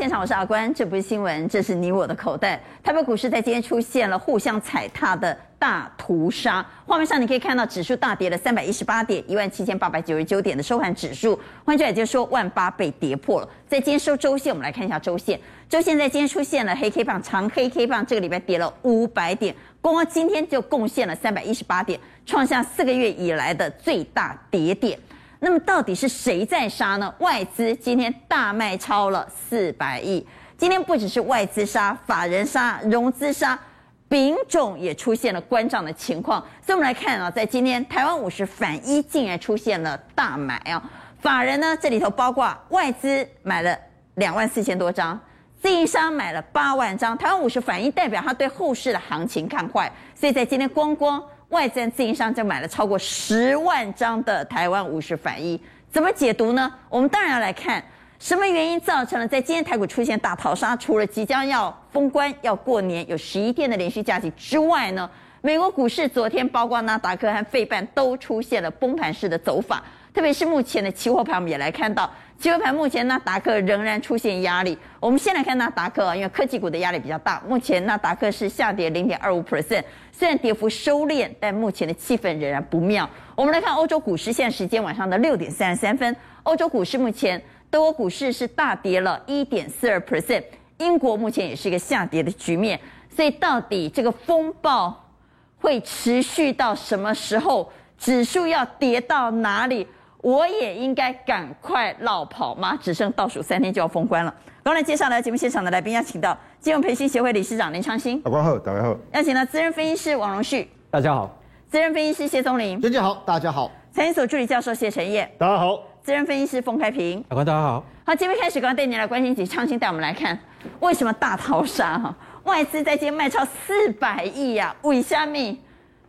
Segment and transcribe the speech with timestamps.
[0.00, 2.58] 现场，我是阿关，这不是新闻，这是你我的口袋。
[2.82, 6.64] 台北股市在今天出现了互相踩踏的大屠杀。
[6.86, 13.48] 画面上你可以看到指数大跌了三百一十八点，一万七千八百九十九点的收盘指数，换句话就是说万八被跌破了。
[13.68, 15.38] 在今天收周线，我们来看一下周线。
[15.68, 24.98] 周线在今天出现了黑 K 棒，长黑 K 棒，这个礼拜跌了五百点，光光今天就贡献了三百一十八点，创下四个月以来的最大跌点。
[25.42, 27.12] 那么到底是谁在杀呢？
[27.18, 30.24] 外资今天大卖超了四百亿。
[30.58, 33.58] 今天不只是外资杀、法人杀、融资杀，
[34.06, 36.38] 丙种也出现了关账的情况。
[36.60, 40.82] 所以我们来看啊，在今天台湾五十反一竟然出现了大买啊！
[41.18, 43.74] 法人呢，这里头包括外资买了
[44.16, 45.18] 两万四千多张，
[45.62, 47.16] 自营商买了八万张。
[47.16, 51.22] 台湾五十反一代表他对后市的行情看坏，所以在今天光光。
[51.50, 56.72] 外资自营商就买了超过十万张的台湾五十反一，怎么解读呢？
[56.88, 57.82] 我们当然要来看
[58.20, 60.76] 什么原因造成了在今天台股出现大逃杀。
[60.76, 69.82] 除了即将要封关、要过年、有十一天的连续假期之外呢，美国股市昨天包括纳达克和费半都出现了崩盘式的走法，
[70.14, 72.08] 特别是目前的期货盘，我们也来看到。
[72.40, 74.76] 期货盘目前，纳达克仍然出现压力。
[74.98, 77.38] 我们先来看纳达克啊，因为科技股的压力比较大。
[77.46, 83.06] 目前纳达克是下跌零点二五 percent，虽然跌幅收敛，但目前的气氛仍然不妙。
[83.36, 90.42] 我们来看欧洲股市，现在时间晚上的六点三十三分，欧洲股市目前德国股市是大跌了一点四二 percent，
[90.78, 92.80] 英国目前也是一个下跌的局面。
[93.14, 95.10] 所以到底这个风暴
[95.58, 97.70] 会持续到什么时候？
[97.98, 99.86] 指数要跌到哪里？
[100.22, 102.78] 我也应该赶快落跑吗？
[102.80, 104.34] 只剩倒数三天就要封关了。
[104.62, 108.20] 刚才介绍来节目现场的来宾，要请到金融培训协会理事长林昌兴。
[108.20, 108.96] 大家好，大家好。
[109.14, 110.70] 邀请到资深分析师王荣旭。
[110.90, 111.34] 大家好。
[111.68, 112.78] 资深分析师谢宗林。
[112.80, 113.70] 大家好，大家好。
[113.92, 115.28] 财经所助理教授谢晨业。
[115.38, 115.78] 大家好。
[116.02, 117.24] 资深分析师冯开平。
[117.28, 117.82] 大家好。
[118.04, 120.38] 好，节目开始，刚刚带你来关心起昌兴带我们来看
[120.80, 122.14] 为什么大逃杀哈？
[122.44, 125.58] 外资在今天卖超四百亿呀，为什么？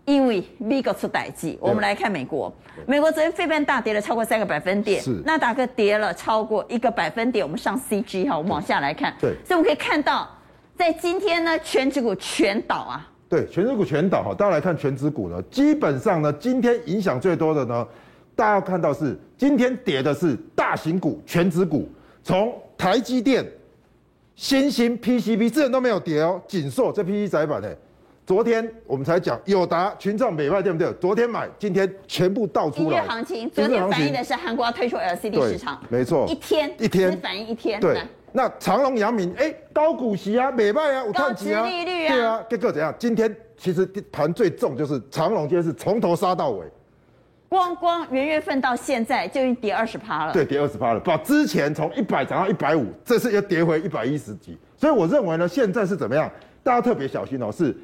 [0.05, 2.51] 因为美国出代志，我们来看美国。
[2.87, 7.45] 美国昨天费半大跌了超过三个百分点，是纳达克跌了超过一个百分点。
[7.45, 9.13] 我们上 CG 哈，我们往下来看。
[9.19, 10.27] 对，所以我们可以看到，
[10.75, 13.07] 在今天呢，全指股全倒啊。
[13.29, 14.33] 对，全指股全倒哈。
[14.33, 17.87] 大家来看全指股呢，基本上呢，今天影响最多的呢，
[18.35, 21.87] 大家要看到是今天跌的是大型股、全指股，
[22.23, 23.45] 从台积电、
[24.35, 27.67] 新兴 PCB 这人都没有跌哦，锦硕这 PC 载板呢。
[28.25, 30.93] 昨天我们才讲友达、群创、美卖对不对？
[30.93, 32.99] 昨天买，今天全部倒出来。
[32.99, 37.79] 今日行情，昨天反映的是韩国要推出 LCD 市场，没错，一天一天反映一天。
[37.81, 37.99] 对，
[38.31, 42.93] 那长荣、阳明，哎，高股息啊，美卖啊，有碳基啊，高利率啊，对啊，结果怎样？
[42.97, 46.65] 今天其实盘最重就是长荣，今天是从头杀到尾，
[47.49, 50.31] 光光元月份到现在就已经跌二十趴了。
[50.31, 56.31] 对，跌二十趴了，把之前从一百涨到一百五，这次又跌回一百一十几，所以我认为呢，现在是怎么样？
[56.63, 57.75] 大家特别小心哦，是。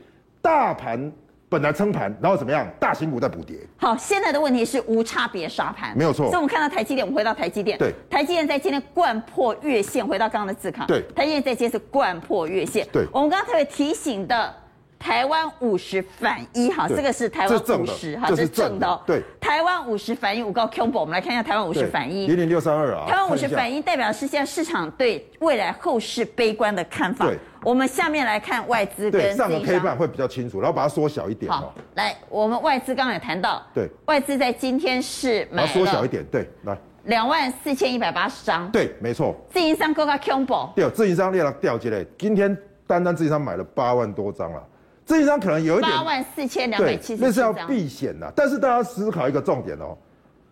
[0.47, 1.11] 大盘
[1.49, 2.65] 本来撑盘，然后怎么样？
[2.79, 3.57] 大型股在补跌。
[3.75, 6.27] 好，现在的问题是无差别杀盘，没有错。
[6.27, 7.77] 所以我们看到台积电，我们回到台积电。
[7.77, 10.85] 对，台积电在今天掼破月线，回到刚刚的字卡。
[10.85, 12.87] 对，台积电在今天是掼破月线。
[12.93, 14.53] 对，我们刚刚特别提醒的
[14.97, 18.87] 台湾五十反一，哈，这个是台湾五十，哈，这是正的。
[18.87, 19.01] 哦。
[19.05, 22.25] 对，台湾五十反一，五高 Combo，我们来看一下台湾五十反一。
[22.25, 23.05] 零零六三二啊。
[23.05, 27.25] 台湾五十反一代表是现在市场对未来后市悲观的看法。
[27.25, 27.37] 对。
[27.67, 31.51] 我们下面来看外资跟对上个 K 棒会比较清楚，然后把它缩小一点。
[31.51, 39.35] 好，来，我们外资刚刚也谈到，对，外资在今天是买了缩小一点，对，来两万四千一百八十张，对，没错。
[39.49, 42.57] 自营商够够恐怖，对，自营商列了掉进来，今天
[42.87, 44.63] 单单自营商买了八万多张了，
[45.03, 48.31] 自营商可能有一点八万四千两百七十，那是要避险的。
[48.33, 49.93] 但是大家思考一个重点哦，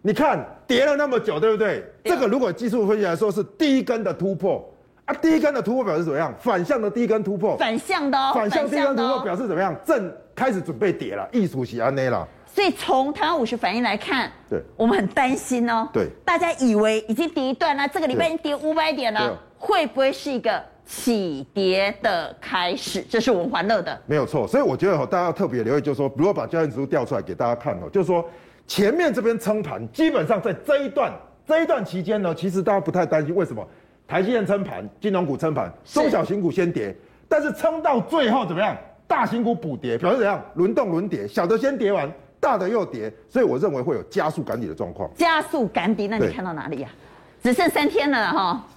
[0.01, 1.81] 你看跌了那么久，对不对？
[2.03, 4.69] 对这个如果技术分析来说是第一根的突破。
[5.05, 6.33] 啊，第一根的突破表示怎么样？
[6.39, 9.75] 反向的第一根突破，反向的哦，反向第一根突破表示怎么样？
[9.85, 12.27] 正开始准备跌了，艺术是安内了。
[12.47, 15.87] 所以从台湾五十反应来看，对，我们很担心哦。
[15.93, 23.03] 对，大家以为已经跌一段了，这个礼拜已经跌五百点了，会不会是一个起跌的开始？
[23.07, 24.01] 这是我们欢乐的。
[24.07, 28.27] 没有错，所以我觉得大家要特别留意，就是说，如果把交易指数调出来给大家看哦，就是说
[28.65, 31.11] 前面这边撑盘，基本上在这一段
[31.45, 33.63] 这一段期间呢，其实大家不太担心，为什么？
[34.07, 36.95] 台积电撑盘，金融股撑盘，中小型股先跌，
[37.27, 38.75] 但是撑到最后怎么样？
[39.07, 40.43] 大型股补跌，表示怎样？
[40.55, 45.09] 轮动轮跌，小的先跌完，大的又跌，所以我认为会有加速赶底的状况。
[45.15, 47.43] 加速赶底，那你看到哪里呀、啊？
[47.43, 48.67] 只剩三天了哈。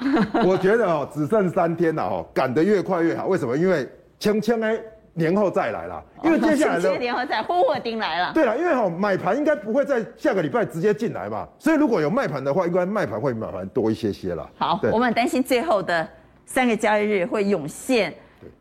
[0.46, 3.26] 我觉得哦，只剩三天了哈，赶得越快越好。
[3.26, 3.56] 为什么？
[3.56, 3.88] 因为
[4.18, 4.78] 轻轻哎。
[5.14, 8.32] 年后再来啦，因为接下来的年后再呼火丁来了。
[8.32, 14.48] 对了，因为哈买盘应该不会在下个礼拜直接进来嘛，所以如果有卖盘的话，应该卖盘会买盘多一些些了。
[14.56, 16.08] 好，我们很担心最后的
[16.46, 18.14] 三个交易日会涌现，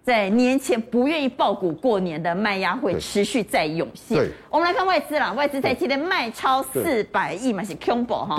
[0.03, 4.27] 在年前不愿意爆股过年的卖压会持续在涌现。
[4.49, 8.37] 我们来看外资啦，外资在今天卖超四百亿嘛，是 combo 哈。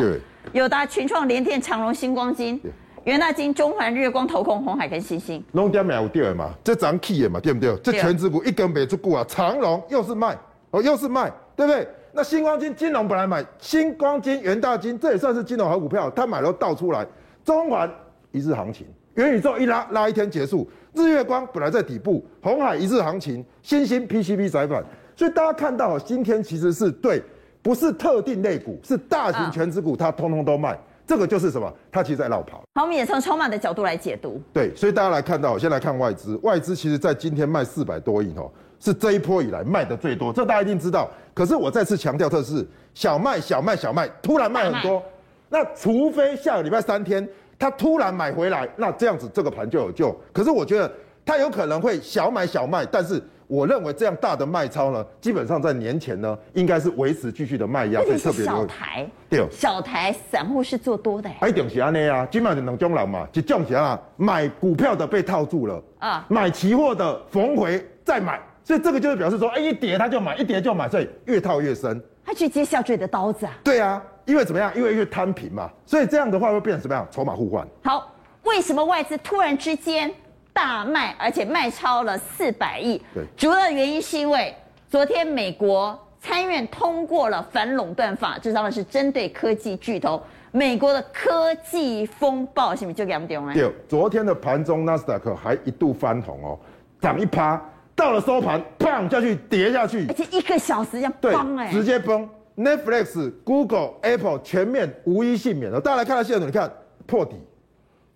[0.52, 2.60] 友达、群创、联电、长荣、新光金、
[3.04, 5.42] 元大金、中环、日月光、投控、红海跟星星。
[5.52, 6.50] 拢点没有对嘛？
[6.62, 7.74] 这涨起的嘛，对不对？
[7.82, 10.36] 这全指股一根没出股啊，长荣又是卖
[10.70, 11.88] 哦，又是卖，对不对？
[12.12, 17.06] 那星光金金融本来买星光金、元大金，这也算是金融好股票，他买了倒出来。
[17.42, 17.90] 中环
[18.32, 18.86] 一日行情。
[19.14, 24.84] 元宇宙一拉拉一天结束，日月光本来在底部，红海一日行情，新兴 PCB 窄板，
[25.16, 27.22] 所以大家看到今天其实是对，
[27.62, 30.78] 不是特定类股，是大型全指股，它通通都卖，
[31.10, 31.68] 这个就是什么？
[31.90, 32.62] 它其实在绕跑。
[32.76, 34.40] 好，我们也从筹码的角度来解读。
[34.52, 38.48] 对，所以大家来看到，先来看外资，外资其实在今天卖四百多亿哦，
[38.78, 41.10] 是这一波以来卖的最多，这大家一定知道。
[41.34, 42.64] 可是我再次强调，这是
[42.94, 45.02] 小卖小卖小卖，突然卖很多，
[45.48, 47.28] 那除非下个礼拜三天。
[47.58, 50.16] 它突然买回来，那这样子这个盘就有救。
[50.32, 50.90] 可是我觉得
[51.26, 53.20] 它有可能会小买小卖，但是
[53.50, 61.28] 我认为这样大的卖超呢，基本上在年前呢，应该是维持继续的卖压，所以特别小台对，小台散户是做多的。
[61.48, 72.00] 一定是安尼啊，基本上两种人嘛，一种是啊，买股票的被套住了啊，买期货的逢回再买，所以这个就是表示说，哎，一跌他就买，一跌就买，所以越套越深。
[72.24, 73.52] 他去接下坠的刀子啊？
[73.64, 74.00] 对啊。
[74.26, 74.70] 因为怎么样？
[74.76, 77.04] 因为越摊平嘛，所以这样的话会变成什么样？
[77.10, 77.66] 筹码互换。
[77.82, 78.14] 好，
[78.44, 80.08] 为什么外资突然之间
[80.52, 83.00] 大卖，而且卖超了四百亿？
[83.14, 84.54] 对，主要的原因是因为
[84.88, 90.20] 昨天美国参院通过了反垄断法，这当然是针对科技巨头。
[90.52, 93.54] 美国的科技风暴是不是就给他们点完？
[93.54, 96.58] 对，昨天的盘中纳斯达克还一度翻红哦，
[97.00, 97.62] 涨一趴，
[97.94, 102.28] 到了收盘，砰下去跌下去，而且一个小时要崩哎，直接崩。
[102.56, 105.80] Netflix、Google、Apple 全面无一幸免了。
[105.80, 106.70] 大家来看到现在，你看
[107.06, 107.36] 破底，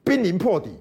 [0.02, 0.76] 濒临破底，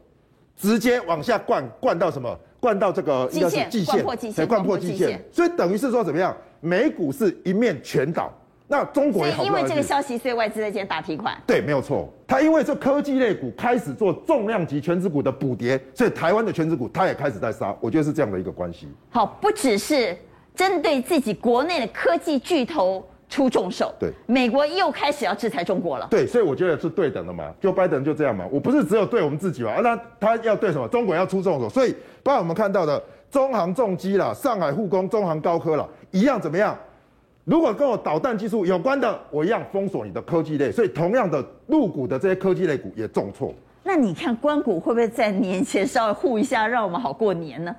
[0.64, 2.40] 直接往下灌，灌到什么？
[2.58, 3.98] 灌到这个应该是季线，
[4.32, 5.22] 才灌破季线。
[5.30, 6.34] 所以等于是说怎么样？
[6.62, 8.32] 美股是一面全倒。
[8.70, 11.38] 那中国也好，因为这个消息，所以外资在今天大提款。
[11.46, 12.08] 对，没有错。
[12.26, 17.76] 它因为这科技类股开始做重量级权值股的补跌，所以台湾的权值股它也开始在杀。
[17.82, 18.88] 我觉得是这样的一个关系。
[19.10, 20.18] 好，不只是
[20.56, 23.06] 针对自己国内的科技巨头。
[23.34, 26.08] 出重手，对，美国又开始要制裁中国了。
[26.08, 30.88] 对，所以我觉得是对等的嘛，就拜登就这样嘛，我不是只有对我们自己嘛，啊，那他要对什么？
[30.88, 33.02] 中国要出重手，所以包括我们看到的
[33.32, 36.78] 中航重机啦、上海护工、中航高科啦，一样怎么样？
[37.44, 40.72] 如果跟我导弹技术有关的，我一样封锁你的科技类。
[40.72, 43.52] 所以同样的入股的这些科技类股也重挫。
[43.82, 47.76] 那你看关谷会不会在年前稍微护一下，让我们好过年呢？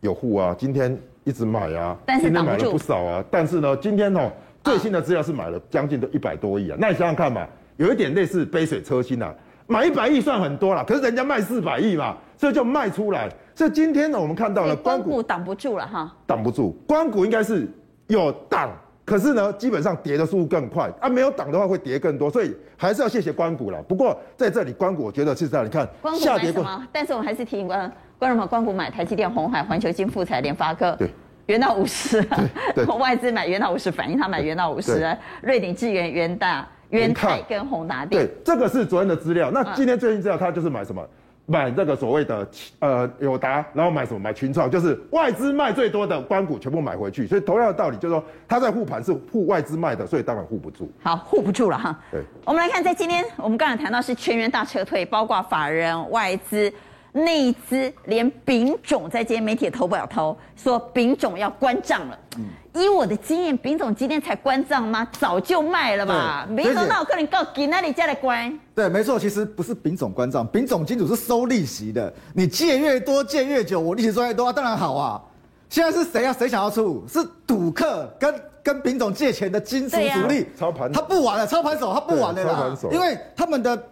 [0.00, 4.32] 有护啊，今天一直买啊，但是今天买了不少啊，但是呢，今天哦。
[4.66, 7.46] 最新的资料是买了将近都一百多亿啊，那你想想看嘛，
[7.76, 9.32] 有一点类似杯水车薪啊，
[9.68, 13.30] 买一百亿算很多了，可是人家卖四百亿嘛，所以就卖出来。
[13.54, 17.68] 所以今天呢，我们看到了关谷挡不住了哈，挡不住，关谷应该是
[18.08, 18.68] 有挡，
[19.04, 23.80] 可是呢，基本上跌的速度更快啊，没有挡的话会跌更多，所以还是要谢谢关谷了。
[23.84, 25.88] 不过在这里，关谷我觉得是这样，你看
[26.18, 27.80] 下跌过，但是我们还是提醒观
[28.18, 30.90] 观众们，官股买台积电、红海、环球金、富彩、联发科。
[30.98, 31.08] 对。
[31.46, 32.24] 元大五十，
[32.98, 35.16] 外资买元大五十，反映他买元大五十。
[35.40, 38.26] 瑞鼎、智源、元大、元泰跟宏达电。
[38.26, 39.50] 对，这个是昨天的资料。
[39.50, 41.06] 那今天最新资料，他就是买什么？
[41.48, 42.48] 买这个所谓的
[42.80, 44.18] 呃友达，然后买什么？
[44.18, 47.24] 买群创，就是外资卖最多的关股全部买回去。
[47.24, 50.90] 所以同样的道理，就是说他在护盘是护外资卖的，所以当然护不住。
[51.04, 51.96] 好，护不住了哈。
[52.10, 56.72] 对，我们来看，在今天我们刚才谈到是全员大撤退，包括法人、外资。
[57.16, 62.18] 内资连丙种在今天媒体也投不了头，说丙种要关账了。
[62.36, 62.44] 嗯，
[62.74, 65.08] 以我的经验，丙种今天才关账吗？
[65.18, 66.46] 早就卖了吧。
[66.54, 68.58] 丙种那我可能告给那里家来关。
[68.74, 72.12] 对，没错，其实不是丙种关账，丙种金主是收利息的。
[72.34, 75.22] 你借越多，借越久，我利息收越多，啊，当然好啊。
[75.70, 76.32] 现在是谁啊？
[76.32, 77.02] 谁想要出？
[77.08, 83.82] 是赌客跟跟丙种借钱的金主主力操盘，他不玩了，操盘手他不玩了啦，因为他们的。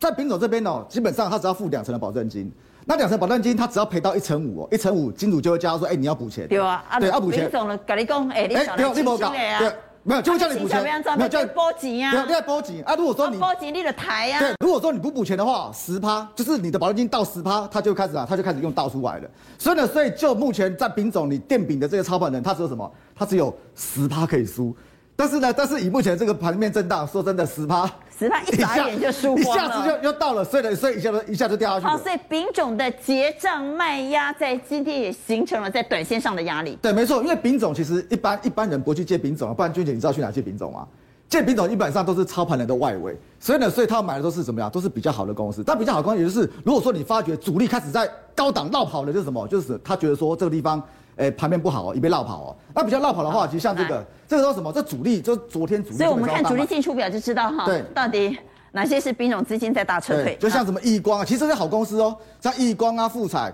[0.00, 2.50] 在丙种这边哦，基本上他只要付两成的保证金，
[2.86, 6.48] 那两成保证金他只要赔到一成五哦，一成五金主就会叫他说，哎，你要补钱。
[6.48, 7.42] 对啊，对，要补钱。
[7.42, 9.18] 丙种了，跟你讲，哎，你少来钱的
[9.60, 12.12] 对，没有就会叫你补钱，没有叫你补钱啊。
[12.12, 12.96] 对，你要补钱啊。
[12.96, 14.40] 如果说你补钱，你的台啊。
[14.40, 19.28] 对，如果说你不补钱的话，十趴就是你的保证金到十趴，他就开始啊，他就开始用倒出来了。
[19.58, 22.90] 所以呢，所以就目前在丙种你垫丙的这个操盘人，他只有什么？
[23.14, 24.74] 他只有十趴可以输。
[25.14, 27.86] 但是呢，但是以目前这个盘面震荡，说真的，十趴，
[28.20, 31.90] 十趴一眨眼就输光了，一下子就又到了，所以呢，所以一下子一下就掉下去了。
[31.90, 36.78] 好，所以丙种的结账卖压在今天也形成了在短线上的压力。
[36.82, 40.86] 对，没错，因为丙种其实一般一般人不去借丙种啊，不然君姐你知道去哪借丙种吗？
[41.30, 44.68] 借丙种基本上都是操盘人的外围，所以呢，所以他买的都是怎么样？
[44.68, 45.62] 都是比较好的公司。
[45.64, 49.46] 但比较好的公司，也就是如果说你发觉主力开始在高档绕跑了，就是什么？
[49.46, 50.82] 就是他觉得说这个地方，
[51.16, 52.56] 哎，盘面不好哦，已被落跑哦。
[52.74, 54.72] 那比较落跑的话，其实像这个，这个都什么？
[54.72, 55.96] 这主力就昨天主力。
[55.96, 58.38] 所以我们看主力进出表就知道哈，对，到底
[58.72, 60.36] 哪些是兵种资金在大撤退？
[60.36, 63.52] 就像什么易光啊，其实这些好公司哦，像易光啊、富彩、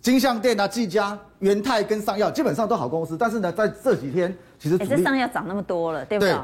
[0.00, 3.16] 金像店啊、技嘉、元泰跟上药，基本上都好公司。
[3.16, 6.34] 但是呢，在这几天，其实这上药涨那么多了，对不对？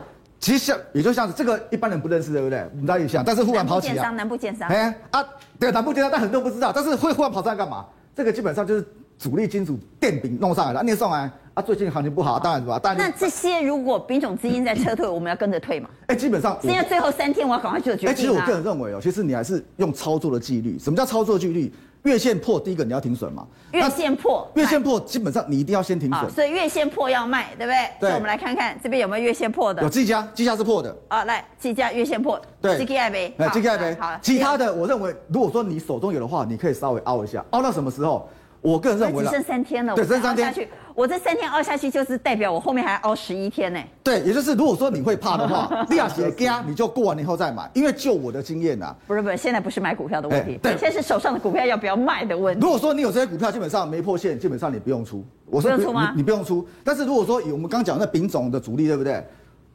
[0.40, 2.66] 其实像，也就像是这个一般人不认识，对不对？
[2.72, 4.10] 我们大家也想，但是忽然跑起来。
[4.12, 5.22] 南部建商，哎啊，
[5.58, 7.84] 对，南部建商，但很多人不知道，但是会忽然跑上来干嘛？
[8.16, 8.88] 这个基本上就是
[9.20, 12.78] 主力金属电饼弄上来了，念上来啊，最近行情不好，当然是吧？
[12.78, 13.06] 当然。
[13.06, 15.90] 那这些如果丙种资金在撤退，我们要跟着退嘛？
[16.08, 18.12] 哎，基本上现在最后三天，我要赶快做决定啊。
[18.12, 20.78] 哎，其实我个人认为哦，其实你还是用操作的纪律。
[20.78, 21.70] 什么叫操作纪律？
[22.04, 23.46] 月线破，第一个你要停损嘛？
[23.72, 26.30] 月线破，月线破，基本上你一定要先停损。
[26.30, 28.08] 所以月线破要卖，对不对？
[28.08, 28.14] 对。
[28.14, 29.82] 我们来看看这边有没有月线破的。
[29.82, 30.96] 有技嘉，技嘉是破的。
[31.08, 32.40] 啊，来，技嘉月线破。
[32.62, 32.78] 对。
[32.78, 33.34] 技嘉没。
[33.36, 33.94] 来，技嘉呗。
[34.00, 34.18] 好。
[34.22, 38.26] 其他的，我认为，如果说你手中有的话，你可以稍微凹一下，凹到什么时候？
[38.60, 40.68] 我个人认为，只剩三天了，对，剩三天下去。
[40.94, 43.80] 我这三天凹下去，就是代表我后面还要凹十一天呢。
[44.02, 47.70] 对，也就是如果说你会怕的话， 利亚鞋加，你就过完年后再买。
[47.72, 52.60] 因为就我的经验呐，不是不是，现在不是买股票的问题，对，现在是手上的股票要不要卖的问题。
[52.60, 55.24] 如果说你有这些股票，基本上没破线，基本上你不用出。
[55.46, 56.12] 我说不用出吗？
[56.14, 56.66] 你不用出。
[56.84, 59.24] 但是如果说以我们刚讲的那丙种的主力，对不对？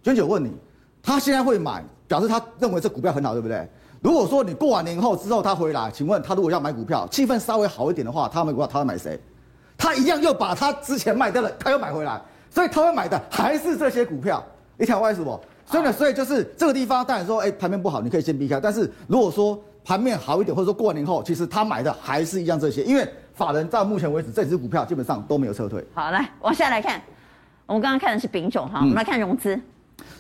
[0.04, 0.52] 娟姐问你，
[1.02, 3.68] 他现在会买，表示他认为这股票很好，对不对？
[4.06, 9.20] 如果说你过完年后之后他回来，请问他如果要买股票，气氛稍微好一点的话，他买股票他会买谁？
[9.76, 12.22] 他一样又把他之前卖掉了，他又买回来，
[12.52, 14.46] 所以他会买的还是这些股票。
[14.78, 15.42] 你听我意思不？
[15.66, 18.60] 所以呢，所以就是这个地方，当然说，哎，盘面不好，你可以先避开。
[18.60, 25.84] 但是如果说盘面好一点，或者说过年后，其实他买的还是一样这些，因为法人到目前为止这支股票基本上都没有撤退。
[25.96, 27.02] 好，来往下来看，
[27.66, 29.60] 我们刚刚看的是丙种哈，我们来看融资。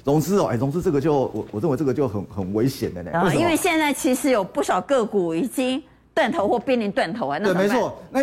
[0.03, 3.11] 融资哦，哎，融资这个就我我认为这个就很很危险的呢。
[3.11, 5.81] 啊，因为现在其实有不少个股已经
[6.13, 7.39] 断头或濒临断头啊。
[7.39, 8.21] 对，没错，那。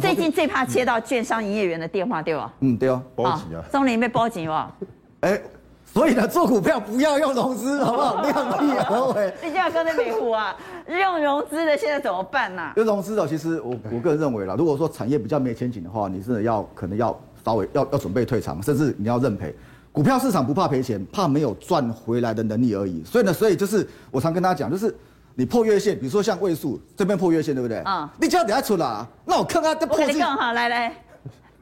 [0.00, 2.52] 最近最怕接到券商营业员的电话，对吧？
[2.60, 3.64] 嗯，对哦，报警啊！
[3.72, 4.70] 中林被报警哇！
[5.18, 5.42] 哎，
[5.84, 8.22] 所以呢，做股票不要用融资，好不好？
[8.22, 9.34] 量力而为。
[9.42, 10.54] 你这样跟那美股啊，
[10.86, 12.70] 用融资的现在怎么办呢？
[12.76, 19.52] 用融资的，其实我我个人认为啦，如果说产业比较没前景的话，你是要可能要稍微要要准备退场，甚至你要认赔。
[19.92, 23.02] 股票市场不怕赔钱，怕没有赚回来的能力而已。
[23.04, 24.94] 所以呢，所以就是我常跟大家讲，就是。
[25.36, 27.78] 你破月线，比如说像位数这边破月线，对不对？
[27.78, 30.04] 啊、嗯，你就要等下出来，那我看看这破线。
[30.04, 30.92] 我跟你讲哈，来来，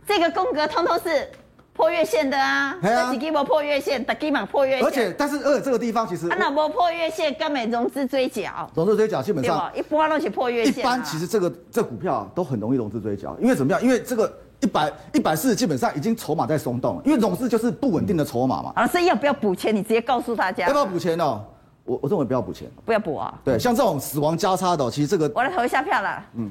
[0.04, 1.28] 这个宫格通通是
[1.75, 2.76] 破月线的啊。
[2.82, 3.12] 对啊。
[3.12, 4.02] 几根破月线，
[4.50, 4.85] 破月线。
[4.85, 6.26] 而且，但是而且这个地方其实。
[6.28, 8.68] 啊，那波破月线，根本融资追缴。
[8.75, 9.70] 融资追缴基本上。
[9.76, 10.78] 一般都是破月线。
[10.78, 13.80] 一般其实这个这股票都很容易融资追缴，因为怎么样？
[13.80, 18.73] 因为这个一百一百四基本上已经筹码在松动，因为融资就是不稳定的筹码嘛。
[18.75, 19.75] 啊，所以要不要补钱？
[19.75, 20.67] 你直接告诉大家。
[20.67, 21.45] 要不要补钱哦？
[21.85, 23.33] 我我认为不要补钱，不要补啊。
[23.45, 26.23] 对，像这种死亡交叉的，其实这个我来投一下票了。
[26.35, 26.50] 嗯，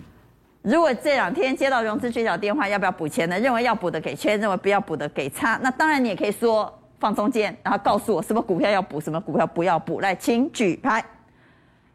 [0.62, 3.38] 如果这两天接到融资追缴电话，要不要补钱呢？
[3.38, 5.60] 认为要补的给圈，认为不要补的给叉。
[5.62, 10.00] 那当然你也可以说放中间，然后告诉我什么股票要补，什么股票不要补。
[10.00, 11.04] 来，请举牌。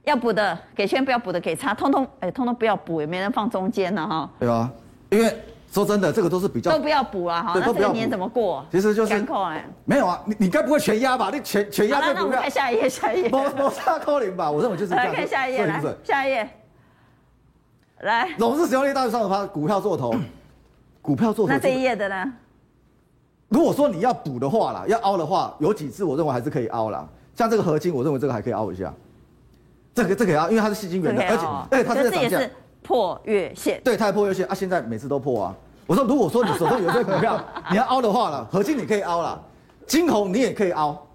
[0.04, 4.30] 要补的给圈，不要补的给叉，通通哎，通通不要补，也没人放中间呢哈。
[4.38, 4.70] 对啊，
[5.08, 5.36] 因为。
[5.72, 8.62] 说真的，这个都是比较都不要补了，哈，那这个年怎么过？
[8.70, 9.26] 其实就是
[9.86, 11.30] 没有啊，你你该不会全压吧？
[11.32, 12.14] 你全全压这股票？
[12.14, 13.28] 那我们看下一页，下一页。
[13.30, 14.92] 摩摩擦扣零吧，我认为就是。
[14.94, 16.46] 来看下一页，来下一页。
[18.00, 20.14] 来，融资使用率大于三十趴，股票做头，
[21.00, 21.52] 股票做头。
[21.54, 22.32] 那这一页的呢？
[23.48, 27.08] 如果说你要补的话啦，要凹的话，有几只我认为还是可以凹啦。
[27.34, 28.92] 像这个合金，我认为这个还可以凹一下。
[29.94, 32.40] 这个这个凹，因为它是细晶圆的，而且哎，它这个涨价。
[32.82, 34.54] 破月线，对，它破月线啊！
[34.54, 35.54] 现在每次都破啊。
[35.86, 39.40] 我说，如果说你手上有这股票， 你要凹的话了，合金你可以凹了，
[39.86, 41.06] 金红你也可以凹，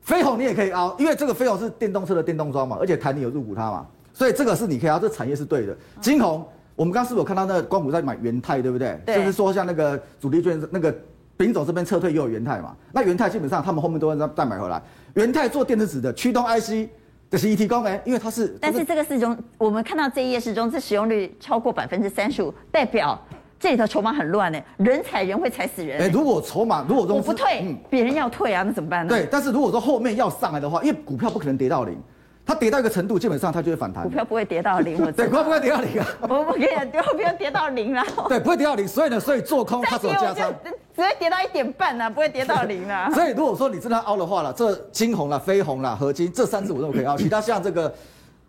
[0.00, 5.76] 飞鸿你也可以凹，因为这个飞鸿是电动车的电动桩嘛，而且台泥有入股它嘛，所以这个是你可以凹，这产业是对的。
[6.00, 8.98] 金红，我们刚刚是不是有看到那个光谷在买元泰，对不对？
[9.04, 9.16] 对。
[9.16, 10.94] 就是说像那个主力券，那个
[11.36, 14.82] 丙总这边撤退又有元泰嘛，那元泰基本上他们后面都会再再买回来。
[15.14, 16.88] 元泰做电子纸的驱动 IC。
[17.30, 23.20] 这是一提高哎，因为它是，但是这个是中，我们看到这一页是中，这使用率超过百分之三十五，代表
[23.58, 26.00] 这里头筹码很乱呢，人踩人会踩死人。
[26.00, 29.10] 哎，如果筹码如果说我不退，嗯，别人要退啊，那怎么办呢？
[29.10, 31.98] 对，但是如果说后面要上来的话，因为股票不可能跌到零。
[32.46, 34.04] 它跌到一个程度，基本上它就会反弹。
[34.04, 36.06] 股票不会跌到零，对，股票不会跌到零啊。
[36.22, 36.66] 我不可以，
[37.10, 38.04] 股票跌到零了。
[38.28, 40.54] 对，不会跌到零，所以呢，所以做空它所加仓，
[40.94, 43.10] 只会跌到一点半呢，不会跌到零啊。
[43.12, 47.92] 所以如果说你真的凹的话了，这金红啦、飞鸿啦、合金这三只我认为可以凹，其他像这个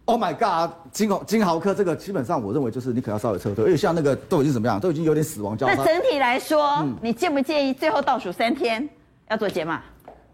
[0.06, 5.74] ，Oh my God，金红金豪科这个基本上我认为就是你可要稍微撤退，因为像那个都已经怎么样，都已经有点死亡交叉。
[5.76, 8.88] 那整体来说，嗯、你介不介意最后倒数三天
[9.28, 9.82] 要做减码？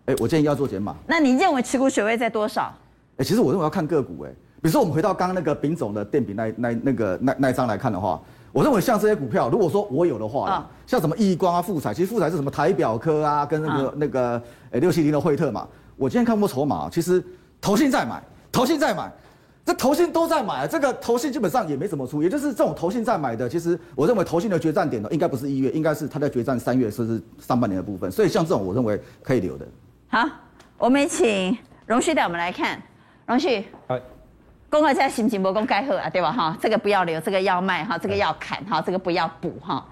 [0.08, 0.94] 哎，我建议要做减码。
[1.08, 2.74] 那你认为持股水位在多少？
[3.18, 4.30] 哎，其实我认为要看个股，哎，
[4.62, 14.42] 比如说我们回到刚刚那个丙种的电饼那那那个那那一张来看的话，我认为像这些股票，如果说我有的话，哦、像什么易光啊、富彩，其实富彩是什么台表科啊，跟那个、哦、那个
[14.72, 17.24] 哎六七零的惠特嘛，我今天看过筹码，其实
[17.62, 19.12] 投信在买，投信在买。
[19.66, 29.66] 这投信都在买，这个投信基本上也没怎么出，也就是这种投信在买的，其实我认为投信的决战点呢，应该不是一月，应该是它在决战三月甚至上半年的部分，所以像这种我认为可以留的。
[30.10, 30.28] 好，
[30.78, 32.78] 我们请荣旭带我们来看，
[33.26, 34.02] 荣旭，哎，
[34.70, 35.42] 公告在心情？
[35.42, 36.32] 不公该喝啊，对吧？
[36.32, 39.86] 哈，这个不要留，这个要卖哈，这个要砍哈，这个不要补哈，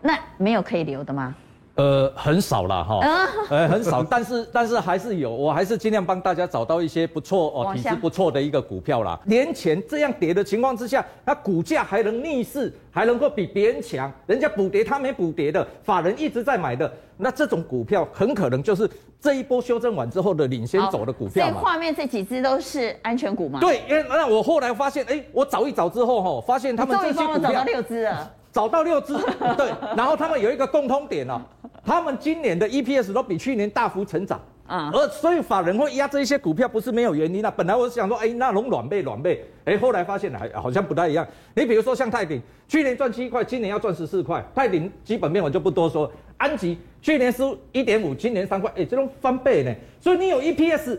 [0.00, 1.34] 那没有可以留的吗？
[1.80, 3.00] 呃，很少了哈，
[3.48, 9.18] 呃，很少，但是 但是还是有，我还是尽量帮大家找到一些不错哦，体质不错的一个股票啦。
[9.24, 18.86] 年前这样跌的情况之下，它股价还能逆势，还能够比别人强，人家补跌他没补跌的，法人一直在买的，那这种股票很可能就是
[19.18, 21.52] 这一波修正完之后的领先走的股票嘛。
[21.52, 23.58] 所以画面这几只都是安全股吗？
[23.60, 28.30] 对，因为那我后来发现，哎，我找一找之后哈，发现他们这些股票，终于帮我找到六只了。
[28.52, 29.14] 找到六只，
[29.56, 31.40] 对，然后他们有一个共通点哦，
[31.84, 37.50] 他们今年的 EPS 都比去年大幅成长，啊，而所以法人会压这一些股票不是没有原因的。
[37.50, 41.26] 本来我想说，哎，那龙软背软背，哎，后来发现还好像不太一样。
[41.54, 46.10] 你比如说像泰鼎，去年赚七块，今年要赚十四块，泰鼎基本面我就不多说。
[46.36, 49.72] 安吉去年输一点五，今年三块，哎，这种翻倍呢。
[50.00, 50.98] 所以你有 EPS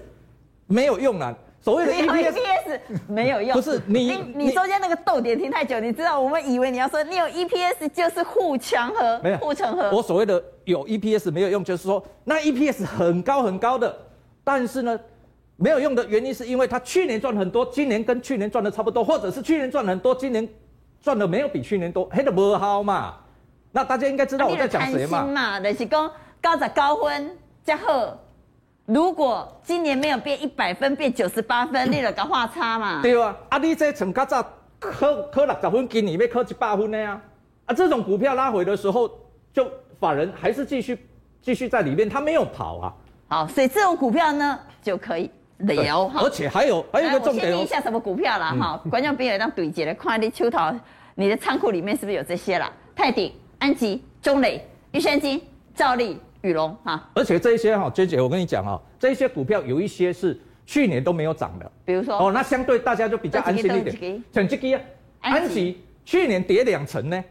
[0.67, 1.36] 没有用啊。
[1.62, 9.91] 所谓的 EPS 没有用，不是你你你中间那个逗点停太久，你知道我们以为你要说你有 EPS 就是护墙河，没有护城河。
[9.91, 13.96] 我所谓的有 EPS 没有用，就是说那 EPS 很高很高的，
[14.44, 15.00] 但是呢
[15.56, 20.50] 没有用的原因是因为他去年赚很多，今年跟去年赚的差不多，或者是去年赚很多，今年
[21.00, 23.18] 赚的没有比去年多，黑的不好嘛。
[23.72, 25.24] 那大家应该知道我在讲谁嘛？
[25.25, 28.18] 嘛，就是讲高十高分加贺。
[28.93, 33.01] 如果今年没有变一百分，变九十八分，你就个画差嘛？
[33.01, 34.43] 对啊，啊你这从较早
[34.80, 34.91] 考
[35.32, 37.21] 考六十分，今年要考一百分的呀？
[37.67, 39.10] 啊，这种股票拉回的时候，
[39.54, 39.65] 就
[39.97, 41.08] 法人还是继续
[41.41, 42.93] 继续在里面，他没有跑啊。
[43.30, 46.19] 好，所以这种股票呢就可以聊哈。
[46.25, 48.82] 而且还有还有一个重点，我先念一下什么股票啦哈？
[48.89, 50.69] 观众朋友当对接的，看你秋桃，
[51.15, 52.69] 你的仓库里面是不是有这些啦？
[52.93, 55.41] 泰鼎、安吉、中磊、玉山金、
[55.73, 56.19] 兆利。
[56.41, 64.23] 宇龙哈，而且这一些哈，娟姐，我跟你讲啊，这一些股票有一些是去年都没有涨的，比如说哦，那相对大家就比较安心一点。
[64.34, 64.82] 像这个啊，
[65.21, 67.23] 安吉去年跌两成呢，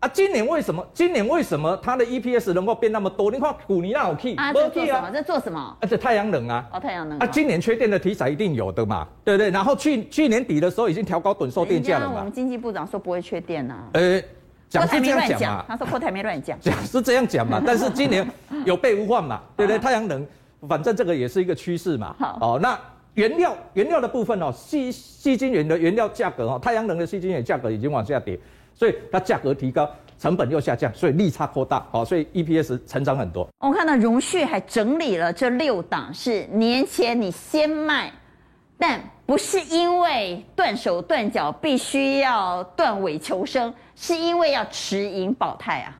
[0.00, 0.84] 啊，今年为什么？
[0.92, 3.30] 今年为什么它的 EPS 能够变那么多？
[3.30, 5.10] 你看古尼那好 key，啊，这做什么？
[5.12, 5.76] 这做什么？
[5.80, 9.50] 而且太阳能啊，哦，太阳能啊，今年缺电的题材一定有的嘛，对不对？
[9.50, 12.14] 然后去去年底的时候已经调高趸售电价了嘛。
[12.18, 13.76] 我们经济部长说不会缺电呐。
[13.92, 14.20] 呃。
[14.68, 18.26] 讲是这样讲嘛，他说郭台没乱讲，讲是这样讲嘛，但是今年
[18.64, 19.78] 有备无患嘛， 对不对？
[19.78, 20.26] 太阳能，
[20.68, 22.14] 反正这个也是一个趋势嘛。
[22.18, 22.78] 好，哦，那
[23.14, 28.38] 原料原料的部分哦，矽矽晶圆的原料价格哦，太阳能的矽晶圆价格已经往下跌，
[28.74, 33.48] 所以它价格提高，成本又下降，所以利差扩大，好，所以 EPS 成长很多。
[33.60, 38.12] 我看到荣旭还整理了这六档，是年前你先卖。
[38.80, 45.96] 但不是因为断手断脚必须要断尾求生，是因为要持盈保泰啊。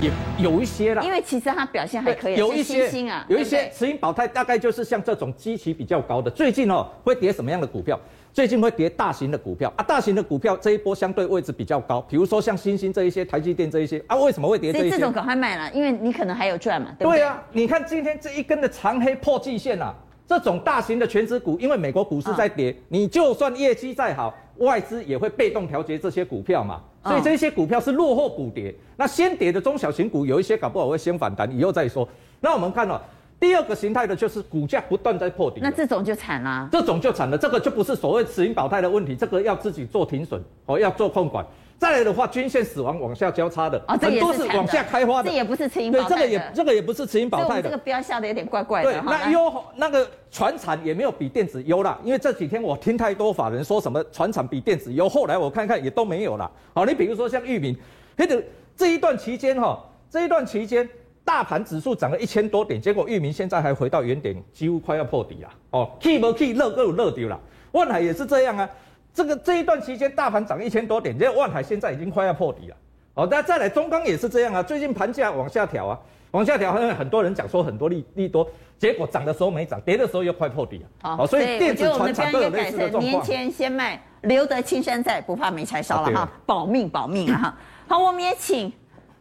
[0.00, 7.98] 有有一些啦，因为其实它表现还可以，有一些新啊，有一些持盈保泰大概就是像这种基期比较高的，最近哦会跌什么样的股票？
[8.34, 14.88] 最近会跌大型的股票啊，大型的股票这一波相对位置比较高，比如说像新兴这一些、台积电这一些啊，为什么会跌这一些？
[14.88, 17.20] 所以这种赶快卖了，因为你可能还有赚嘛，对不对？
[17.20, 19.94] 对啊，你看今天这一根的长黑破季线啊，
[20.26, 28.74] 这种大型的全值股，因为美国股市在跌，你就算业绩再好，外资也会被动调节这些股票嘛，所以这些股票是落后补跌。
[28.96, 32.08] 那先跌的中小型股有一些搞不好会先反弹，以后再说。
[32.40, 33.00] 那我们看了。
[33.40, 36.68] 第二个形态的就是股价不断在破底，那这种就惨了。
[36.72, 41.44] 这种就惨了，这个就不是所谓持盈保泰的问题，这个要自己做停损哦，要做控管。
[41.76, 46.16] 再来的话，均线死亡往下交叉的，哦、很多是往下开花的，这也不是持盈保泰的。
[46.16, 47.64] 对，这个也这个也不是持盈保泰的。
[47.64, 48.92] 这个标下的有点怪怪的。
[48.92, 56.50] 对，那优那个船产也没有比电子优啦，因为这几天我听太多法人说什么船产比电子优，后来我看看也都没有了。
[56.72, 57.76] 好，你比如说像裕民，
[58.16, 58.42] 这个
[58.76, 60.88] 这一段期间哈，这一段期间。
[61.24, 65.48] 大盘指数涨了一千多点，结果域名现在还回到原点，几乎快要破底了。
[65.70, 67.40] 哦，key 不都有热丢了。
[67.72, 68.68] 万海也是这样啊，
[69.12, 72.76] 这个这一段期间大盘涨一千多点，结果万海现在已经快要破底了。
[73.14, 75.98] 哦，那再来中钢也是这样啊，最近盘价往下调啊，
[76.32, 78.46] 往下调，好像很多人讲说很多利利多，
[78.78, 81.16] 结果涨的时候没涨，跌的时候又快破底了。
[81.16, 83.02] 好，所以电子传产都有类似的状况。
[83.02, 84.00] 年前先卖。
[84.24, 87.58] 留得青山在，不怕没柴烧了哈，啊保命保命啊哈。
[87.86, 88.72] 好，我们也请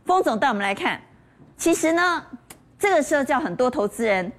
[0.05, 0.97] 封总带我们来看，
[1.63, 2.21] 其实呢，
[2.77, 4.29] 这个时候叫很多投资人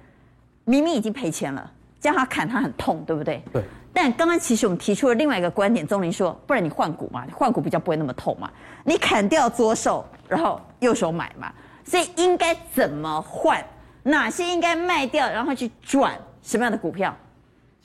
[0.63, 3.41] 明明已经赔钱了，叫他砍他很痛，对不对？
[3.51, 3.63] 对。
[3.91, 8.47] 但刚刚其实我们提出了另外一个观点，宗林说，不然你换股嘛，你换股比较不会那么痛嘛，
[8.83, 11.51] 你砍掉左手，然后右手买嘛，
[11.83, 13.59] 所以应该怎么换？
[14.03, 17.11] 哪些应该卖掉，然后去转什么样的股票？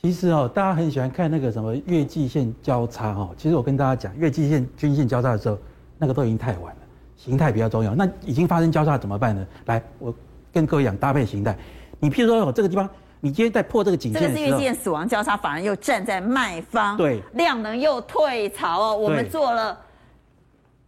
[0.02, 3.34] 其实哦，大家很喜欢看那个什么月季线交叉哦。
[3.38, 5.56] 其实我跟大家讲，月季线均线交叉的时候，
[5.96, 6.79] 那个都已经太晚了，
[7.22, 7.94] 形态比较重要。
[7.94, 9.46] 那已经发生交叉怎么办呢？
[9.66, 10.14] 来，我
[10.52, 11.54] 跟各位讲搭配形态。
[11.98, 12.88] 你譬如说我，这个地方。
[13.22, 18.96] 你今天在破这个颈线，这个是月线死亡交叉，反而又站在卖方，对，量能又退潮哦。
[18.96, 19.78] 我们做了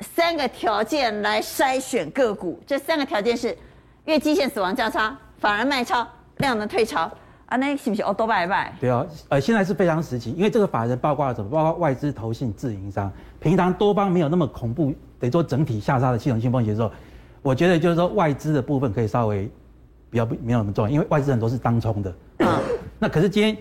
[0.01, 3.55] 三个条件来筛选个股，这三个条件是
[4.07, 7.11] 月基线死亡交叉，反而卖超，量能退潮
[7.53, 8.73] 啊，那是不是哦都拜拜？
[8.81, 11.51] 对啊，呃，现在是非常时期，因为这个法人包括了什么？
[11.51, 16.91] 包括外资、投信、自营商，平常多方没有那么恐怖，等于说整体下杀的系统性风险的时候，
[17.43, 19.51] 我觉得就是说外资的部分可以稍微。
[20.11, 22.11] 比较不没有那么重要，因为外资很多是当冲的。
[22.45, 22.61] 啊，
[22.99, 23.57] 那可是今天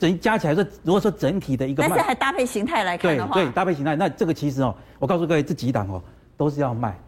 [0.00, 6.02] 整加起来说，如果说整体的一个，但是还搭配形态来看的话，对对，搭配形态，那这个其实哦，我告诉各位，这几档哦
[6.36, 6.98] 都是要卖，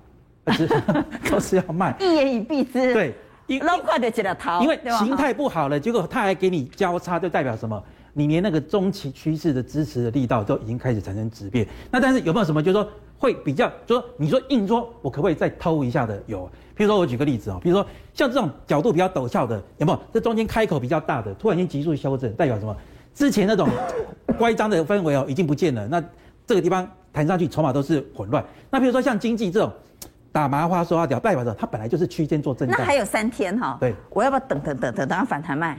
[1.28, 1.92] 都是要卖。
[1.98, 2.94] 一言以蔽之。
[2.94, 3.16] 对，
[3.60, 4.60] 捞快的接了头。
[4.62, 7.82] 因为形态不好了，结果他还给你交叉，就代表什么？
[8.12, 11.66] 你连那个中期趋势的支持的力道都已经开始产生质变。
[11.90, 16.22] 那但是有没有什么，就是说会比较，就是说你说硬说，我可不可以再偷一下的？
[16.26, 16.48] 有。
[16.76, 20.00] 譬如说，我举个例子啊，比如说像这种角度比较陡峭的，有没有？
[20.12, 22.76] 这中间开口比较大的，突然间急速修正，代表什么？
[23.14, 23.68] 之前那种
[24.36, 25.86] 乖张的氛围哦，已经不见了。
[25.86, 26.02] 那
[26.46, 28.44] 这个地方弹上去，筹码都是混乱。
[28.70, 29.72] 那比如说像经济这种
[30.34, 32.76] 打麻花说话屌，代表着它本来就是区间做震荡。
[32.80, 33.76] 那还有三天哈。
[33.78, 33.94] 对。
[34.10, 35.78] 我要不要等等等等等它反弹卖？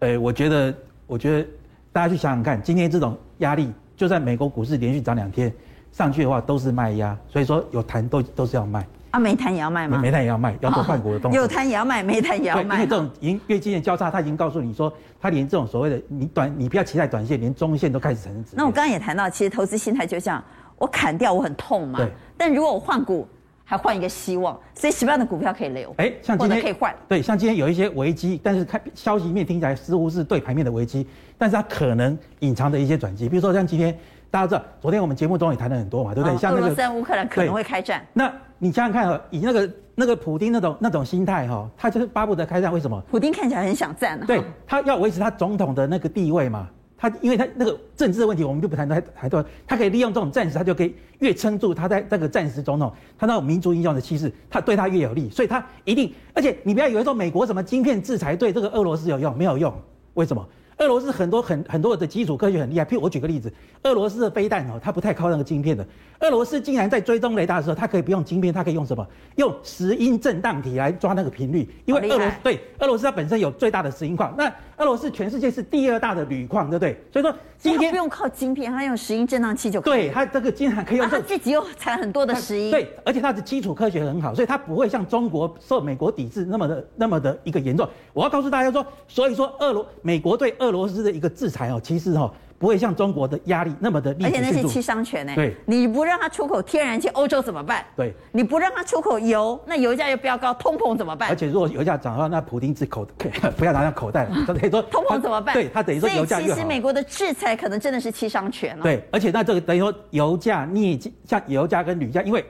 [0.00, 0.74] 呃，我觉得，
[1.06, 1.48] 我觉得
[1.90, 5.50] 大家去想想看，今天这种压力，就在美国股市连续涨两天
[5.90, 8.86] 上去的话，都是卖压，所以说有弹都都是要卖。
[9.12, 9.96] 啊，没弹也要卖吗？
[9.96, 11.40] 没弹也要卖，要做换股的动作。
[11.40, 12.74] 有弹也要卖，没弹也要卖。
[12.74, 18.44] 因为这种已经月季线交叉，它已经告诉你说，它连这种所谓的你短，你不要期待短线，连中线都开始产生。
[18.52, 20.44] 那我刚刚也谈到，其实投资心态就像
[20.76, 22.00] 我砍掉，我很痛嘛。
[22.00, 22.12] 对。
[22.36, 23.26] 但如果我换股，
[23.64, 25.94] 还换一个希望，所以什么样的股票可以留？
[25.98, 26.94] 哎，像今天可以换。
[27.08, 31.06] 对，像今天有一些危机，但是看消息面听起来似乎是对盘面的危机，
[31.38, 33.96] 但是它可能隐藏的一些转机，比如说像今天。
[34.30, 36.36] 大家知道，昨天我们节目中也谈了很多嘛，对不对？
[36.36, 38.04] 像那个俄乌克兰可能会开战。
[38.12, 42.72] 那你想想看哈，以那个那个普丁那种那种心态哈，他就是巴不得开战。
[42.72, 43.00] 为什么？
[43.08, 44.18] 普丁看起来很想战。
[44.26, 46.68] 对，他要维持他总统的那个地位嘛。
[47.04, 49.44] 他因为他那个政治的问题，我们就不谈太太多。
[49.66, 55.28] 他可以利用这种战时，他就可以越撑住他在这个战时总统，他那种民族英雄的气势，他对他越有利。
[55.28, 59.70] 所以他一定，而且你不要以为说美国什么晶片制裁对这个俄罗斯有用，没有用。
[60.14, 60.48] 为什么？
[60.78, 63.52] 俄罗斯很多很很多的基础科学很厉害，譬如我举个例子，
[63.84, 65.86] 俄罗斯的飞弹哦，它不太靠那个晶片的。
[66.20, 69.06] 俄罗斯竟然在追踪雷达的时候，它可以不用晶片，它可以用什么？
[69.36, 74.34] 用石英震荡体来抓那个频率，因为俄罗斯对俄罗斯它本身有最大的石英矿。
[74.36, 76.96] 那俄罗斯全世界是第二大的铝矿，对不对？
[77.12, 80.04] 所以说今天不用靠晶片，它用石英震荡器就可以。
[80.04, 81.22] 对，它这个竟然可以用、这个。
[81.22, 82.70] 它自己又产很多的石英。
[82.70, 87.86] 对，而且它的基础科学很好，所以它不会像中国受美国抵制那么的那么的一个严重。
[88.12, 92.30] 我要告诉大家说，所以说俄罗美国对俄罗斯的一个制裁哦，其实哦。
[92.56, 95.34] 不会像中国的压力那么的力，而且那是七伤拳呢。
[95.34, 97.84] 对，你不让他出口天然气，欧洲怎么办？
[97.94, 101.28] 对，你不让他出口油，那油价又飙高，通膨怎么办？
[101.28, 103.06] 而且如果油价涨的话，那普丁自口
[103.58, 105.52] 不要拿到口袋了， 他等于说通膨怎么办？
[105.52, 106.40] 对他等于说油价。
[106.40, 108.82] 其实美国的制裁可能真的是七伤拳了。
[108.84, 112.42] 对，而且那这个等于说油价、镍价，像油价跟铝价，因为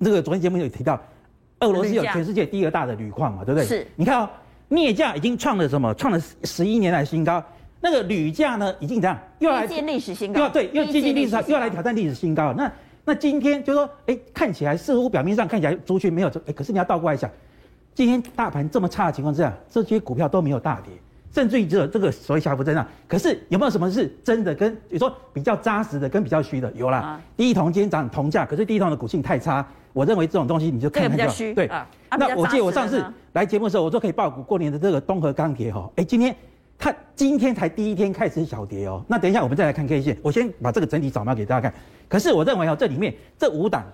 [0.00, 1.00] 这个昨天节目有提到，
[1.60, 3.68] 俄罗斯有全世界第二大的铝矿嘛，对不对？
[3.68, 3.86] 是。
[3.94, 4.28] 你看哦，
[4.68, 5.94] 镍价已经创了什么？
[5.94, 7.44] 创了十一年来新高。
[7.80, 12.52] 那个铝价呢，已经这样又来见历史新高，又对，又接近历史，又要来挑战历史新高。
[12.52, 12.70] 那
[13.06, 17.28] 那今天就说，哎、欸，看起来似乎表面上看起来族群没有，哎、欸，可是你要倒过来想，
[17.94, 20.92] 今天大盘这么差的情况之下，这些股票都没有大跌，
[21.32, 22.86] 甚至于只有这个所谓小幅震荡。
[23.08, 26.70] 可是有没有什么是真的跟，比如说比较扎实的跟比较虚的？
[26.72, 31.34] 有啦，啊、第一铜今天涨铜价，可是第一铜的股性太差，我认为这种东西你就看看就好。
[31.54, 36.36] 对，啊啊、那我记得我上次来节目的时候，我说可以报股过年的这个东河钢铁哈，哎，今天。
[36.80, 41.78] 它今天才第一天开始小跌哦，那等一下我们再来看 K 线，我先把这个整体扫描给大家看。
[42.08, 43.84] 可是我认为哦，这里面这五档，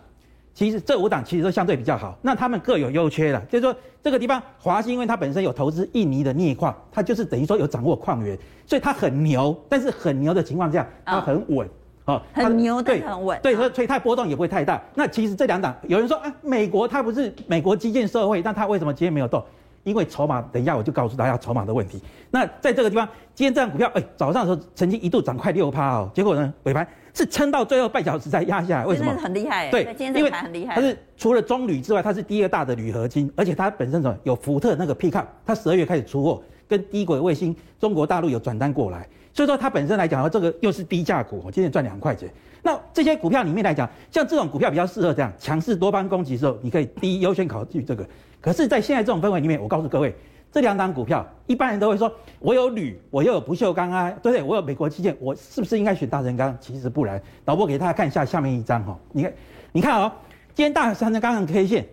[0.55, 3.40] 其实这五档其实都相对比较好，那他们各有优缺了。
[3.51, 9.61] 就是说这个地方华兴，因为它本身有投资印尼的镍矿，它就是等于说有掌握矿源，所以它很牛。
[9.68, 11.68] 但是很牛的情况下，它很稳
[12.05, 14.81] 哦，很牛对很稳，对，所以它波动也不会太大。
[14.94, 19.42] 那其实这两档有人说啊，美国它不是美国基建社会，那它为什么今天没有动？
[19.87, 22.03] 因为筹码，等一下我就告诉大家筹码的问题。
[22.33, 29.14] 那在这个地方，今天这张股票，哎，早上的时候曾经一度涨快六趴哦，结果呢，尾盘是撑到最后半小时才压下来，为什么？
[29.14, 30.75] 很厉害，对，今天这个盘很厉害。
[30.75, 42.29] 它是除了中铝之外，它是第二大的铝合金，而且它本身什么有福特那个 pickup，它十二月开始出货，跟低轨卫星中国大陆有转单过来，所以说它本身来讲，这个又是低价股，我今天赚两块钱。
[42.61, 48.05] 那这些股票里面来讲，像这种股票比较适合这样强势多方攻击的时候，你可以第一优先考虑这个。
[48.46, 50.14] 可是，在现在这种氛围里面，我告诉各位，
[50.52, 54.40] 这两档股票，一般人都会说，我有铝，我又有不锈钢啊，对不对？
[54.40, 56.56] 我有美国基建，我是不是应该选大成钢？
[56.61, 57.20] 其实不然。
[57.44, 59.32] 导播给大家看一下下面一张哈，你看，
[59.72, 60.12] 你看哦，
[60.54, 61.85] 今天大成钢的 K 线，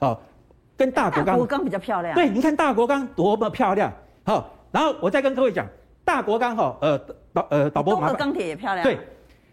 [0.00, 0.18] 哦，
[0.76, 2.12] 跟大国钢，大国钢比较漂亮。
[2.16, 3.92] 对，你看大国钢多么漂亮。
[4.24, 5.64] 好，然后我再跟各位讲，
[6.04, 7.00] 大国钢哈，呃
[7.32, 8.82] 导呃导播麻烦，钢铁也漂亮。
[8.82, 8.98] 对。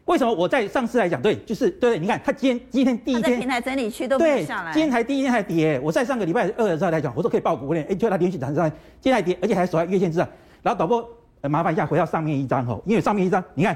[0.07, 5.77] 为什么我在上次来讲，对，就是对，你看它今天今天第一天平台整理区都没下来，对，今天才第一天还跌。
[5.83, 8.69] 我在上个礼拜二的时候来讲，我说可以报股链，哎，就它连续涨上来，
[9.01, 10.25] 今天还跌，而且还守在月线之上。
[10.63, 11.05] 然后导播，
[11.41, 13.75] 呃，麻烦一下回到上面一张吼，因为上面一张，你看，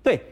[0.00, 0.22] 对，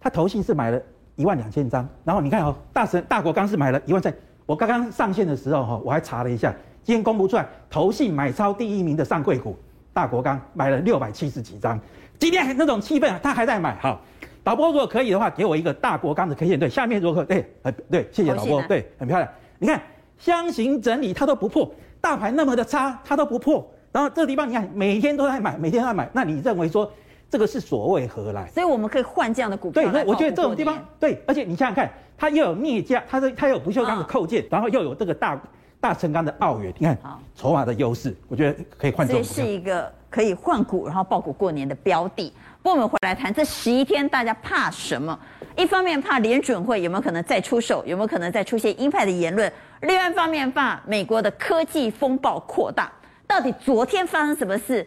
[0.00, 0.80] 它投信是买了
[1.14, 4.12] 一万两千张，然后你看哦，大神大国刚是买了一万三。
[4.46, 9.54] 我刚刚上线的时候哈，我还查了一下，今天公布出来，投信买超第一名的上柜股
[9.92, 11.78] 大国刚买了六百七十几张，
[12.18, 14.00] 今天那种气氛，他还在买，好。
[14.46, 19.28] 导播，如果可以的话，给我一个大国钢的 K 线，对，下面如果对，很，对，谢谢导播，对，很漂亮。
[19.58, 19.82] 你看
[20.18, 21.68] 箱型整理它都不破，
[22.00, 26.88] 大盘那么的差它都不破，然后这个地方你看每天都在买，每天都在买，那你认为说
[27.28, 28.46] 这个是所谓何来？
[28.50, 29.82] 所以我们可以换这样的股票。
[29.82, 35.42] 对，我觉得这种地方对，而且你想想看，它又有镍价，它是它有不锈钢的扣件，然后又有这个大
[35.80, 36.96] 大成钢的澳元，你看
[37.34, 39.36] 筹码的优势，我觉得可以换这种股票。
[39.38, 42.32] 这是一个可以换股，然后抱股过年的标的。
[42.72, 45.16] 我们回来谈这十一天，大家怕什么？
[45.56, 49.48] 一方面怕联准会有没有可能再出手，有没有可能再出现鹰派的言论；
[49.82, 52.90] 另外一方面怕美国的科技风暴扩大。
[53.26, 54.86] 到底昨天发生什么事？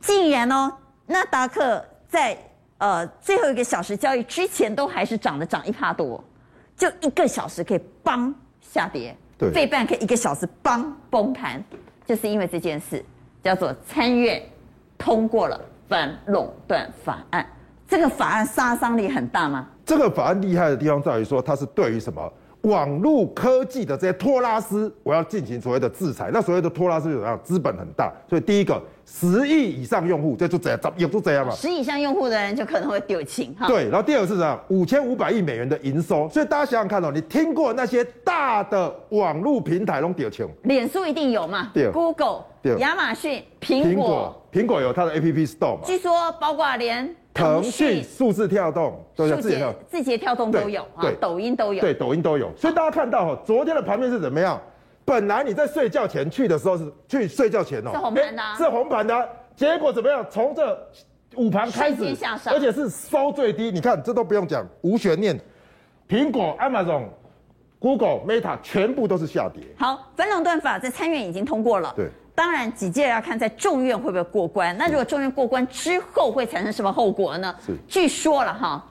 [0.00, 0.72] 竟然哦，
[1.06, 2.36] 纳达克在
[2.78, 6.22] 呃最后一个小时交易之前都还是涨了涨一趴多，
[6.74, 11.62] 就一个小时可以邦下跌，对，费半可以一个小时邦崩盘，
[12.06, 13.04] 就是因为这件事
[13.42, 14.42] 叫做参院
[14.96, 15.60] 通过了。
[15.88, 17.46] 反垄断法案，
[17.88, 19.66] 这个法案杀伤力很大吗？
[19.86, 22.30] 这个法案厉害的地方在于说，它是对于什么
[22.62, 26.28] 网络科技的这些托拉斯，我要进行所谓的制裁。
[26.30, 27.40] 那所谓的托拉斯怎么样？
[27.42, 31.54] 资本很大，所以第一个十亿以上用户，这就这样，也就这样嘛。
[31.54, 33.66] 十亿以上用户的人就可能会丢钱哈。
[33.66, 34.60] 对，然后第二个是什么？
[34.68, 36.28] 五千五百亿美元的营收。
[36.28, 40.46] 所以大家想想看哦，你听过那些大的网络平台都丢钱？
[40.64, 41.70] 脸书一定有嘛？
[41.72, 42.42] 对，Google。
[42.76, 45.82] 亚马逊、苹果、苹果有它的 App Store 嘛？
[45.84, 52.52] 据说包括连腾讯、数字跳动都有字节、字节跳动都有啊，抖音都有，对，抖音都有。
[52.56, 54.60] 所以大家看到哈，昨天的盘面是怎么样？
[55.04, 60.26] 本来你在睡觉前去的时候是去睡觉前哦，是红盘的，是红盘的，结果怎么样？
[60.28, 60.78] 从这
[61.36, 63.70] 午盘开始，而且是收最低。
[63.70, 65.38] 你看这都不用讲，无悬念。
[66.08, 67.04] 苹果、Amazon、
[67.78, 69.62] Google、Meta 全部都是下跌。
[69.78, 71.92] 好，反垄断法在参院已经通过了。
[71.94, 72.10] 对。
[72.38, 74.78] 当然，几届要看在众院会不会过关。
[74.78, 77.52] 那如果众院过关之后会产生什么后果呢？
[77.66, 78.86] 是，据说了哈，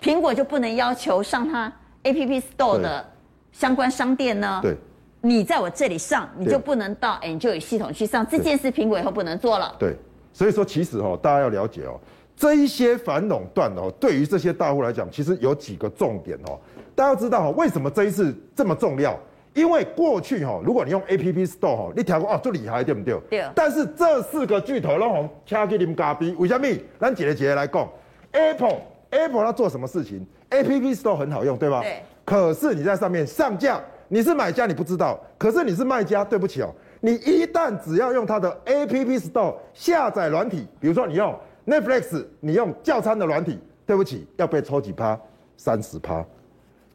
[0.00, 1.72] 苹果就不能要求上它
[2.04, 3.04] App Store 的
[3.50, 4.60] 相关商店呢。
[4.62, 4.76] 对，
[5.20, 8.24] 你在我这里上，你就不能到 Android 系统去上。
[8.24, 9.74] 这件事苹果以后不能做了。
[9.80, 9.96] 对，
[10.32, 11.98] 所以说其实哦，大家要了解哦，
[12.36, 16.56] 这一些反垄断哦，对于这些大户来讲，其实有几个重点哦。
[16.94, 19.18] 大家要知道哦，为什么这一次这么重要？
[19.54, 23.20] 因为过去哈，如果你用 App Store 哈，你调过哦，就厉害对不对？
[23.28, 23.44] 对。
[23.54, 26.66] 但是这四个巨头拢红，掐给你们咖啡，为什么？
[26.98, 27.88] 咱姐姐来讲
[28.32, 31.80] ，Apple Apple 它做什么事情？App Store 很好用，对吧？
[31.82, 32.02] 对。
[32.24, 41.34] 可是你在上面上架，你是买家你不知道，可是你是卖家，对不起哦，你一旦只要用它的 App Store 下载软体，比如说你用
[41.66, 45.18] Netflix，你用教餐的软体，对不起，要被抽几趴？
[45.56, 46.24] 三十趴，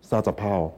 [0.01, 0.71] 三十趴哦。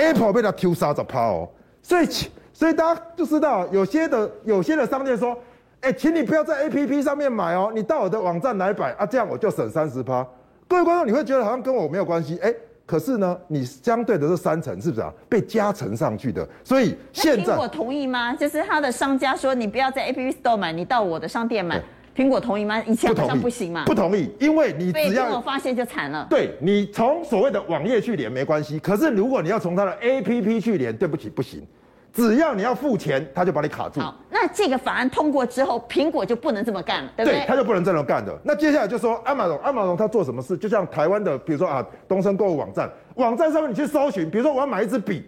[0.00, 1.48] Apple 被他抽三十趴哦，
[1.82, 2.08] 所以
[2.52, 5.36] 所以大家就知道，有些的有些的商店说，
[5.80, 10.26] 哎，请你不要在 APP 上面买哦，你到我的网站来买啊，这样我就省三十趴。
[10.68, 12.54] 各位观众，你会觉得好像跟我没有关系，哎，
[12.86, 15.12] 可是呢，你相对的这三层是不是啊？
[15.28, 18.34] 被加成上去的，所以现在苹果同意吗？
[18.34, 21.82] 就是他的商家说，你不要在 App Store 买，你到我的商店买。
[22.20, 22.78] 苹果同意吗？
[22.86, 23.84] 以前好像不行嘛。
[23.86, 26.26] 不同意，因为你只要我发现就惨了。
[26.28, 31.66] 对，你从所谓的网页去连没关系，可是如果你要从它的 APP 去连，对不起，不行。
[32.12, 34.00] 只要你要付钱，他就把你卡住。
[34.00, 37.40] 好，那这个法案通过之后，苹果就不能这么干了，对不对？
[37.40, 38.36] 对，他就不能这么干的。
[38.44, 40.58] 那接下来就说，Amazon Amazon 他做什么事？
[40.58, 45.24] 就像台湾的，比如说啊，东升购物网站，网站上面你去搜寻，比如说我要买一支笔，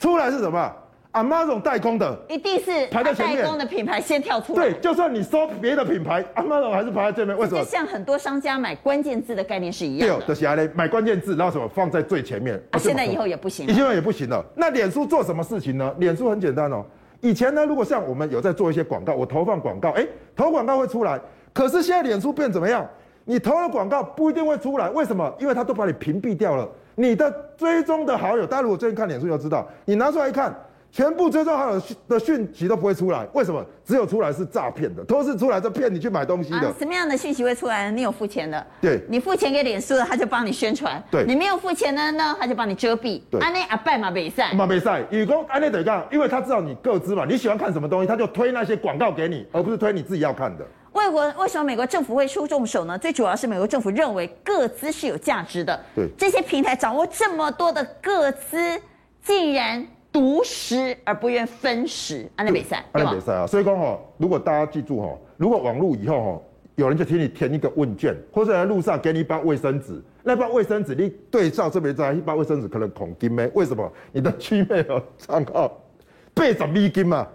[0.00, 0.70] 出来是什么
[1.12, 4.70] Amazon 代工的，一定是排在前面代工的品牌先跳出来。
[4.70, 7.36] 对，就算你搜别的品牌，Amazon 还是排在前面。
[7.36, 7.58] 为什么？
[7.58, 10.24] 就像很多商家买关键字的概念是一样的。
[10.24, 12.54] 对，就是啊，买关键字，然后什么放在最前面。
[12.70, 13.74] 啊，现在以后也不行了。
[13.74, 14.44] 现在也不行了。
[14.54, 15.92] 那脸书做什么事情呢？
[15.98, 16.84] 脸书很简单哦。
[17.20, 21.20] 以前呢，如果像我们有在做一些广告，我投放广告，哎，投广告会出来。
[21.52, 22.88] 可是现在脸书变怎么样？
[23.24, 25.34] 你投了广告不一定会出来，为什么？
[25.40, 26.68] 因为它都把你屏蔽掉了。
[26.94, 30.54] 你的追踪的好友，大家如果最近看脸书就知道，你拿出来一看，
[30.92, 33.26] 全部追踪好友的讯息都不会出来。
[33.32, 33.64] 为什么？
[33.84, 36.68] 只有出来是诈骗的，都是出来是骗你去买东西的。
[36.68, 37.96] 啊、什么样的讯息会出来呢？
[37.96, 41.02] 你有付钱的，对，你付钱给脸书的，他就帮你宣传。
[41.10, 43.20] 对，你没有付钱的呢，他就帮你遮蔽。
[43.30, 50.64] 对，安内阿拜马比赛，马比赛，雨公安内得干，因为他知道你个资嘛，你喜欢看什么东西，他就推那些广告给你，而不是推你自己要看的。
[50.92, 52.98] 为国为什么美国政府会出重手呢？
[52.98, 55.80] 最主要是美国政府认为个资是有价值的。
[55.94, 58.80] 对，这些平台掌握这么多的个资，
[59.22, 63.46] 竟然独食而不愿分食，安内比赛，安内比赛啊！
[63.46, 66.42] 所以讲哈，如果大家记住哈，如果网络以后哈，
[66.74, 73.48] 有人就替你填一个问卷，或者在路上给你一包卫生纸，那包卫生纸你对照这边这一包卫生纸可能恐金咩？
[73.54, 73.90] 为什么？
[74.12, 75.80] 你的 Gmail 账号
[76.34, 77.26] 八十美金嘛？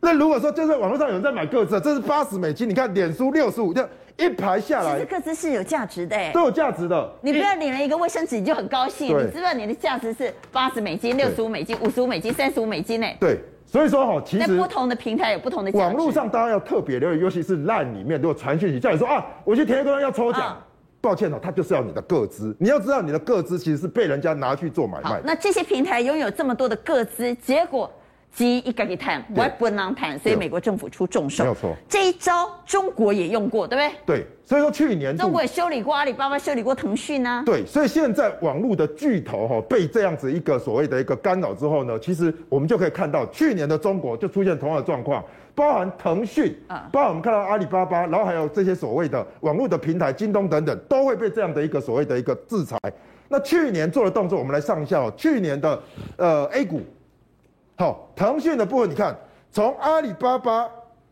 [0.00, 3.72] 那如果说就是网络上有人在买个子，这是八十美金，你看脸书六十五，
[4.18, 7.12] 一排下来，其实个资是有价值的，都有价值的。
[7.22, 13.06] 你不要领了一个卫生纸你就很高兴，你知不知道你的价值是八十美金、六十五美金、五十五美金、三十五美金呢？
[13.18, 15.70] 对，所以说哈，其实在不同的平台有不同的。
[15.72, 20.66] 网络上大家要特别留意，尤其是 LINE 里面，如果传讯息叫你说啊，我去填一个要抽奖，啊、
[21.00, 25.20] 抱歉哦，他就是要你的个资，你要知道你的个资其实是被人家拿去做买卖。
[25.24, 27.90] 那这些平台拥有这么多的个资，结果。
[28.32, 31.44] 鸡一个一谈，我不能谈，所以美国政府出重手。
[31.44, 34.16] 没有错，这一招中国也用过，对不对？
[34.16, 37.42] 对，所以说去年中国也修理过阿里巴巴，修理过腾讯啊。
[37.44, 45.22] 对，所以现在网络的巨头哈被这样子一个所谓的一个干扰之后呢，其实我们就可以看到去年的中国就出现同样的状况，
[45.54, 52.78] 包含腾讯啊，包含我们看到阿里巴巴，然后还有这些所谓的网络的平台，京东等等，都会被这样的一个所谓的一个制裁。
[53.28, 55.82] 那去年做的动作，我们来上一下哦，去年的
[56.16, 56.80] 呃 A 股。
[57.76, 59.16] 好，腾讯的部分，你看，
[59.50, 60.68] 从阿里巴巴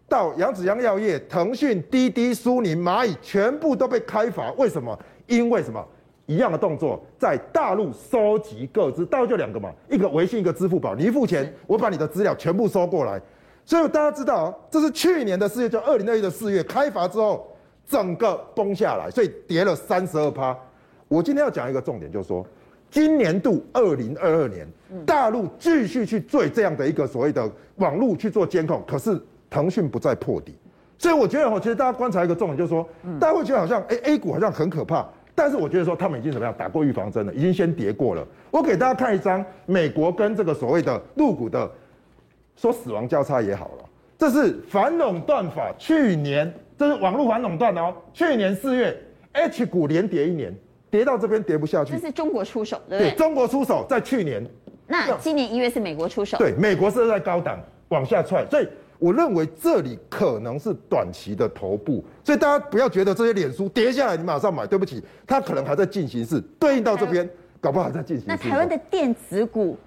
[0.08, 4.52] 到扬子江药业、腾讯、滴滴、苏宁、蚂蚁，全部都被开罚。
[4.52, 4.96] 为什么？
[5.26, 5.84] 因为什么？
[6.26, 10.94] 一样的动作，在大陆收集个资，大陆就两个嘛，一个微信，一个支付宝。
[10.94, 13.20] 你一付钱，我把你的资料全部收过来。
[13.64, 17.48] 所以大家知道，这是去年的四月，就二零二一的四月开罚之后，
[17.84, 20.56] 整个崩下来，所以跌了三十二趴。
[21.08, 22.46] 我今天要讲一个重点，就是说。
[22.90, 24.66] 今年度二零二二年，
[25.06, 30.54] 大陆继续去做这样的一个所谓的网络去做监控，可是腾讯不再破底，
[30.98, 32.88] 所以我觉得我，其实大家观察一个重点就是说，
[33.20, 38.26] 大家会觉得好像哎 A 股好像很可怕，但是我觉得说他们已经怎么样打过预防针了，已经先跌过了。
[38.50, 41.70] 我给大家看一张美国跟这个所谓的入股的
[42.56, 43.84] 说死亡交叉也好了，
[44.18, 49.00] 这是反垄断法，去年这是网络反垄断哦，去年四月
[49.32, 50.52] H 股连跌一年。
[50.90, 53.10] 跌到这边跌不下去，这是中国出手，对不对？
[53.12, 54.44] 对，中国出手在去年。
[54.86, 56.36] 那今年一月是美国出手。
[56.36, 67.28] 对，美国是在高档往下踹，所以我认为这里可能是短期的头部，所以大家不要觉得这些脸书跌下来你马上买，对不起，它可能还在进行式，对应到这边，
[67.60, 68.24] 搞不好还在进行。
[68.26, 69.78] 那台湾的电子股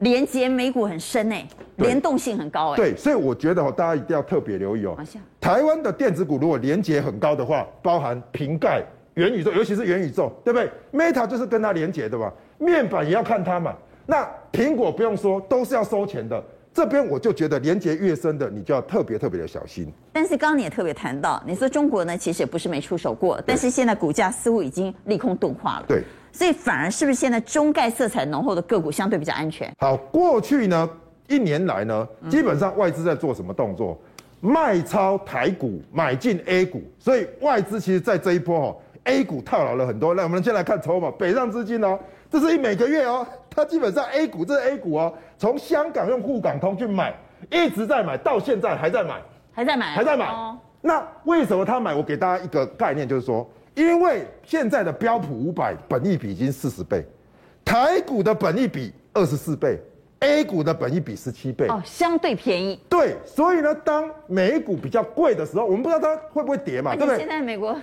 [0.00, 2.76] 连接美股很深诶，联动性很高诶。
[2.76, 4.96] 对，所以我觉得大家一定要特别留意哦。
[5.40, 8.82] 台湾的电子股如果连接很高的话，包含苹概。
[9.18, 13.74] 元宇宙，尤其是元宇宙，对不对？Meta 就是跟它连接的嘛，面板也要看它嘛。
[14.06, 16.40] 那苹果不用说，都是要收钱的。
[16.72, 19.92] 这边我就觉得连接越深的，你就要特别特别的小心。
[20.12, 25.84] 但是刚刚你也特别谈到，你说中国呢，其实也不是没出手过，但是现在股价似乎已经利空钝化了。
[25.88, 29.68] 对，所以反而是不是现在中概色彩浓厚的个股相对比较安全？
[29.78, 30.88] 好，过去呢
[31.26, 33.98] 一年来呢，基本上外资在做什么动作？
[34.40, 38.76] 嗯、卖超台股，买进 A 股，所以外资其实在这一波哦。
[39.04, 41.98] A 股套牢了很多，那我们先来看筹码，北上资金哦，
[42.30, 47.14] 这是一每个月哦，它基本上 A 股这是 A 股哦，从香港用沪港通去买，
[47.50, 49.22] 一直在买，到现在还在买，
[49.52, 50.26] 还在买，还在买。
[50.26, 51.94] 哦、那为什么他买？
[51.94, 57.04] 我给大家一个概念，就是说，因为现在的标普五百本益比已经四十倍，
[57.64, 59.80] 台股的本益比二十四倍
[60.20, 62.78] ，A 股的本益比十七倍，哦，相对便宜。
[62.88, 67.18] 对，所以呢，当美股比较贵的时候，我们不知道它会不会跌嘛，对不对？
[67.18, 67.74] 现在美国。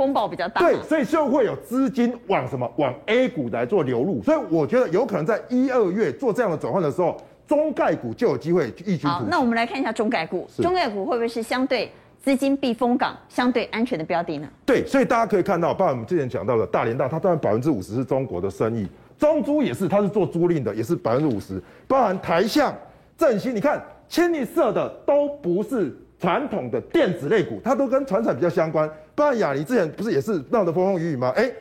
[0.00, 9.08] 风暴比较大，对，所以就会有资金往什么往 A 股来做流入，所以我觉得有可能在一二月做这样的转换的时候，中概股就有机会异军突。
[9.08, 14.48] 好，那我们来看一下中概股，中概股会不会是相对资金避风港、相对安全的标的呢？
[14.64, 18.88] 对，所以大家可以看到，包括我们之前讲到的大连大，它当然百分之五十是中国的生意，
[19.18, 22.74] 中租也是，它是做租赁的，也是百分之五十，包含台象
[23.18, 23.78] 振兴，你看
[24.08, 28.90] 清一色的都不是传统的电子类股，它都跟传产比较相关。
[29.20, 31.30] 不然亚泥之前不是也是闹得风风雨雨吗？
[31.36, 31.52] 哎，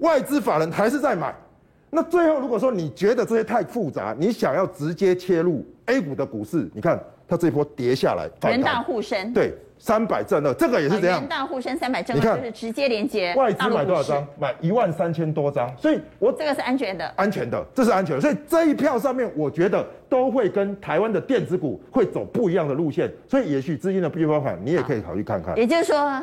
[0.00, 1.34] 外资法人还是在买。
[1.88, 9.56] 那最后如果说你觉得这些太复杂，你想要直接切入 A 股的股市，你看它这一波跌下来，人大护身，对。
[9.80, 11.20] 三百正二，这个也是这样。
[11.20, 13.32] 人大护身三百正二，就是直接连接。
[13.36, 14.26] 外资买多少张？
[14.36, 18.20] 买一万三千多张，所以我这个是安全的，安全的，这是安全的。
[18.20, 23.08] 所以这一票上面，我觉得都会跟台湾的电子股会走不一样的路线。
[23.28, 25.56] 所以也许资金的避风港，你也可以考虑看看。
[25.56, 26.20] 也就是说，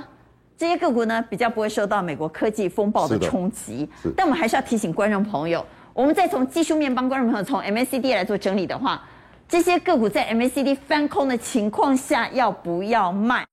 [0.58, 3.90] 这些个股呢，比较不会受到美国科技风暴的冲击。
[4.16, 9.04] 但我们还是要提醒观众朋友，我们再从技术面帮观众朋友从 MACD 来做整理的话。
[9.50, 13.46] 这些个股在 MACD 翻空的情况下，要不要卖？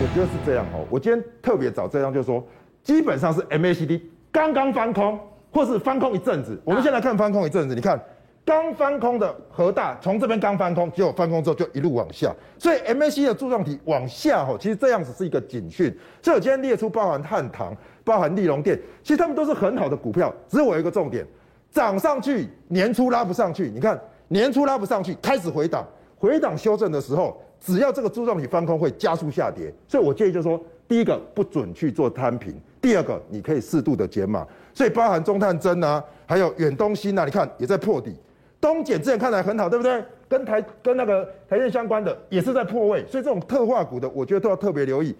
[0.00, 0.84] 我觉得是这样哦。
[0.90, 2.44] 我今天特别找这张，就是说，
[2.82, 4.00] 基本上是 MACD
[4.32, 5.18] 刚刚翻空，
[5.52, 6.60] 或是翻空一阵子。
[6.64, 8.00] 我们先来看翻空一阵子，你看。
[8.44, 15.94] 刚翻空的和大，从这边刚翻空，结果翻空之后就一路往下，所以 MACD 的柱状体往下吼，其实这样子是一个警讯。
[16.22, 21.26] 所以我今天列出包含汉唐、包含利隆电，其实他们都是很好的股票，只是我有一个重点，
[21.70, 25.86] 涨上去年初拉不上去，你看年初拉不上去，开始回档，
[26.16, 34.46] 回档修正的时候，只要这个柱状体翻空会加速下跌，所以我建议就是说，第一个不准去做摊平，第二个你可以适度的减码，
[34.78, 38.14] 所以包含中探针啊，还有远东新啊，你看也在破底。
[38.60, 40.00] 东检之前看来很好，对不对？
[40.28, 45.12] 跟台跟那个台电相关的也是在破位，所以这种特化股的，我觉得都要特别留意。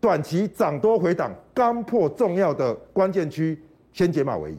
[0.00, 4.56] 短期涨多回档，刚破重要的关键区，先解码为宜。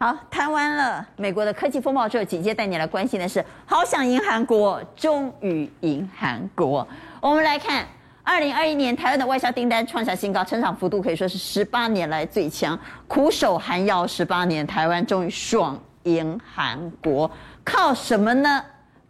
[0.00, 6.84] 好，谈完了美国的科技风暴之后，紧接带你来关心的是，好想赢韩国，终于赢韩国。
[7.20, 7.86] 我们来看，
[8.26, 12.76] 二零二一年台湾的外销订单创下新高，成长幅度可以说是十八年来最强。
[13.06, 17.30] 苦守寒窑十八年，台湾终于爽赢韩国。
[17.64, 18.60] 靠什么呢？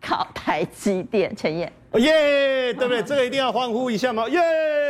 [0.03, 1.73] 靠台积电，陈燕。
[1.95, 3.03] 耶，对不对？
[3.03, 4.29] 这个一定要欢呼一下吗？
[4.29, 4.39] 耶，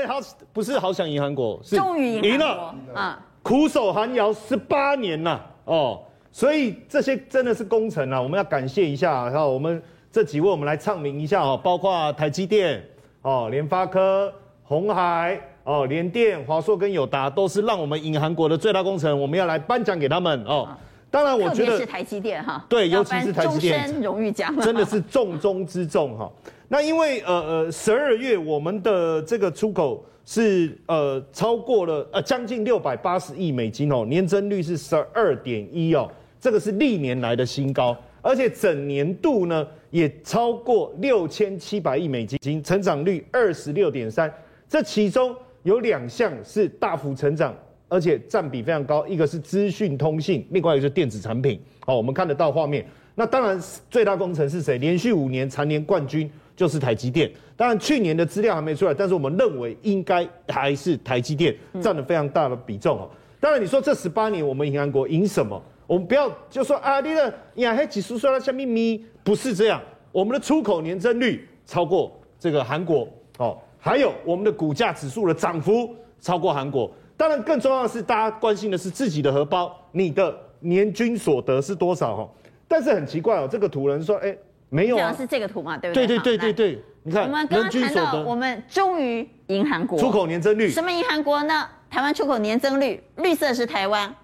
[0.08, 0.18] 好，
[0.52, 3.24] 不是好想赢韩国，是终于赢了啊！
[3.44, 6.02] 苦守寒窑十八年呐，哦，
[6.32, 9.26] 所以这些真的是功臣啊，我们要感谢一下。
[9.26, 12.84] 然后我们这几位，我们来唱名一下哦，包括台积电、
[13.26, 20.68] 哦联发科、鸿海、哦联电、华硕跟友达，都是让我们引韩国的最大工程，我们要来颁奖给他们哦。
[21.10, 26.30] 当然，我觉得是台积电哈，对，尤其是台积电，荣誉奖真的是重中之重哈。
[26.68, 36.08] 那因为呃呃，十二月我们的这个出口是呃超过了呃将近六百八十亿美金哦，年增率是十二点一哦，
[36.40, 39.66] 这个是历年来的新高，而且整年度呢
[39.96, 44.30] 也超过六千七百亿美金，成长率二十六点三，
[44.68, 47.54] 这其中有两项是大幅成长。
[47.88, 51.58] 而且占比非常高，一个是资讯通信，另外一个是电子产品。
[51.78, 52.84] 好，我们看得到画面。
[53.14, 54.76] 那当然，最大功臣是谁？
[54.78, 57.30] 连续五年蝉联冠军就是台积电。
[57.56, 63.08] 当然，去年的资料还没出来，但是我们认为应该还是台积电占了非常大的比重。
[63.38, 65.62] 当然，你说这十八年我们银行国赢什么？
[65.86, 69.80] 我们不要就说啊，你的呀，还几叔说了下面咪，不是这样。
[70.12, 73.08] 我们的出口年增率超过这个韩国
[73.38, 76.90] 哦，还有我们的股价指数的涨幅超过韩国。
[77.16, 82.14] 当然，更重要的是，大家关心的是自己的荷包，你的年均所得是多少？
[82.14, 82.30] 哦，
[82.68, 84.36] 但是很奇怪哦，这个图人说，哎，
[84.68, 86.06] 没有啊，是这个图嘛，对不对？
[86.06, 91.68] 对对对对对，你看，我们刚刚谈到，我们终于赢韩国，出口年增率，什么赢韩国呢？
[91.88, 94.14] 台湾出口年增率，绿色是台湾，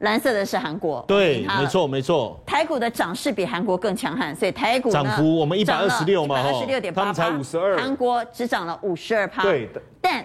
[0.00, 2.40] 蓝色的是韩国，对，没错没错。
[2.46, 10.24] 台股的涨势比韩国更强悍，所以台股涨幅我们一百二十六嘛，二十六点八，他们才五十二，韩国只涨了五十二趴，对的，但。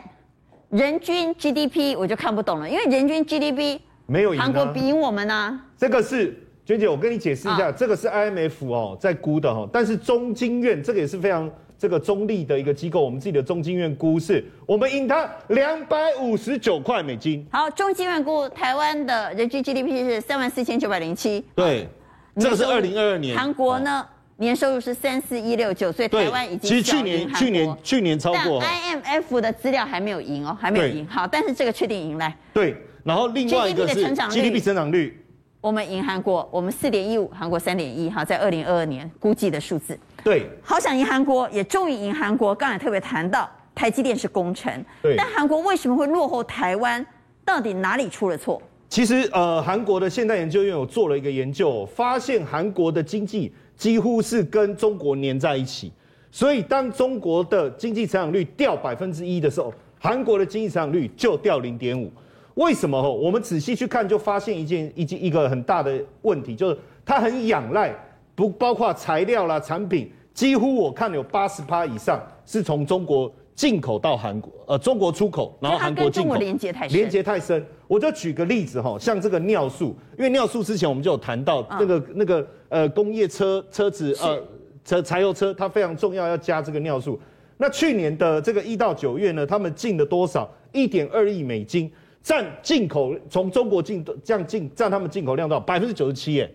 [0.69, 5.65] 人均 GDP 我就看不懂了，因为人均 GDP 没有韩国比我们呢、啊。
[5.75, 11.49] 这个是娟姐，我跟你解释一下，啊、这个是 IMF 哦在估的哈，但是中经院这个也是非常
[11.79, 17.47] 这个中立的一个机构，我们自己的中金院估是，我们赢它两百五十九块美金。
[17.49, 21.45] 好，中金院估台湾的人均 GDP 是三万四千九百零七。
[21.55, 21.87] 对，
[22.35, 23.37] 这个是二零二二年。
[23.37, 24.05] 韩国呢？
[24.35, 28.61] 年收入是三四一六九，所以台湾已经其实去年去年去年超过。
[28.61, 31.05] 但 IMF 的资料还没有赢哦，还没有赢。
[31.07, 32.33] 好，但是这个确定赢来。
[32.53, 32.73] 对，
[33.03, 35.25] 然后另外一个是 GDP 的成长率，GDP 成长率，
[35.59, 39.99] 我们赢韩国，我们四点一五，韩国三点一，哈，在二零二二年估计的数字。
[40.23, 42.53] 对，好想赢韩国，也终于赢韩国。
[42.53, 47.05] 刚才特别谈到台积电是功臣，对，但韩国为什么会落后台湾？
[47.45, 48.61] 到底哪里出了错？
[48.89, 53.53] 其实呃，韩国的现代研究院有做了一个研究，发现韩国的经济。
[53.79, 55.89] 几乎是跟中国粘在一起，
[56.29, 62.11] 所以当中国的经济成长率掉百分之一的时候，韩国的经济成长率就掉零点五。
[62.55, 63.01] 为什么？
[63.01, 67.95] 我们仔细去看，就发现一件一件一个很大的问题，就是它很仰赖，
[68.39, 77.65] 不包括材料啦、产品，几乎我看有八十趴以上是从中国进口到韩国，呃，中国出口，然后韩国进口，连接太深，连接太深。
[77.85, 84.41] 我就举个例子哈，像这个尿素，因为尿素之前我们就有谈到那个、嗯、那个呃工业车车子呃
[84.85, 87.19] 车柴油车，它非常重要，要加这个尿素。
[87.57, 90.49] 那去年的这个一到九月呢，他们进了多少？
[90.71, 91.91] 一点二亿美金，
[92.23, 95.59] 占进口从中国进这样进占他们进口量到？
[95.59, 96.49] 百分之九十七耶。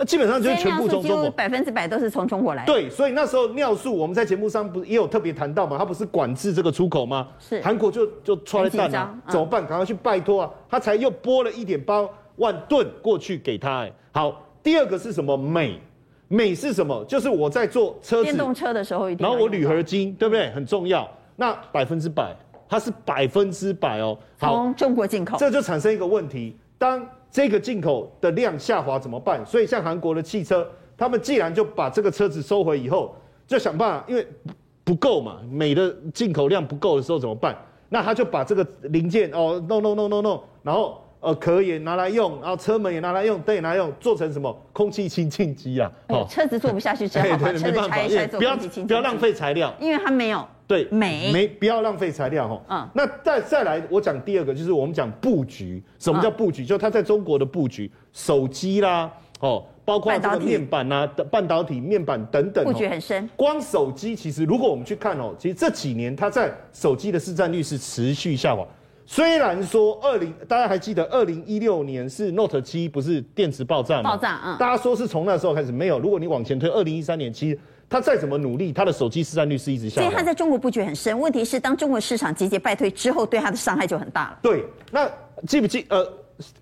[0.00, 2.72] 那基本上就是全部从中国，百分之百都是从中国来的。
[2.72, 5.76] 对，所以那时候尿素我们在节目上不是也有特别谈到嘛？
[5.76, 7.28] 它不是管制这个出口吗？
[7.38, 7.60] 是。
[7.60, 9.66] 韩国就就出来蛋了，怎么办？
[9.66, 10.50] 赶快去拜托啊！
[10.70, 13.80] 他才又拨了一点八万吨过去给他。
[13.80, 15.36] 哎，好，第二个是什么？
[15.36, 15.78] 镁，
[16.28, 17.04] 镁是什么？
[17.04, 20.48] 就是我在做车子电动车的时候一定，然后我铝合金对不对？
[20.52, 21.06] 很重要。
[21.36, 22.34] 那百分之百，
[22.66, 24.16] 它是百分之百哦。
[24.38, 27.06] 从中国进口，这就产生一个问题，当。
[27.32, 29.46] 这个进口的量下滑怎么办？
[29.46, 30.68] 所以像韩国的汽车，
[30.98, 33.14] 他们既然就把这个车子收回以后，
[33.46, 34.26] 就想办法，因为
[34.82, 37.56] 不够嘛，美的进口量不够的时候怎么办？
[37.88, 45.88] 那他就把这个零件哦，no no no no no，，然后呃壳也拿来用，然后车门也拿来用，灯也拿来用，做成什么空气清净机啊？
[46.08, 50.44] 哦，车子做不下去只好，把车子拆一拆做空气清净机，不要不要浪费材料，因为它没有。
[50.70, 52.62] 对，镁没不要浪费材料哈。
[52.68, 55.82] 嗯，那再再来，我讲第二个，就是我们讲布局。
[55.98, 56.62] 什么叫布局？
[56.62, 59.10] 嗯、就它在中国的布局，手机啦，
[59.40, 63.28] 哦，包括这个面板呐、啊、半导体面板等等，布局很深。
[63.34, 68.64] 光手机，其实如果我们去看哦，其实这几年它在手机的市占率是持续下滑。
[69.04, 74.10] 虽然说二零，大家还记得二零一六年是 Note 七不是电池爆炸吗？
[74.10, 74.56] 爆炸，嗯。
[74.56, 75.98] 大家说是从那时候开始没有。
[75.98, 77.58] 如果你往前推，二零一三年其实。
[77.90, 80.04] 他再怎么努力，他的手机市占率是一直下降。
[80.04, 81.18] 所以他在中国布局很深。
[81.18, 84.38] 问题是，当中国市场节节败退之后，对他的伤害就很大了。
[84.40, 85.10] 对，那
[85.48, 85.84] 记不记？
[85.88, 86.06] 呃，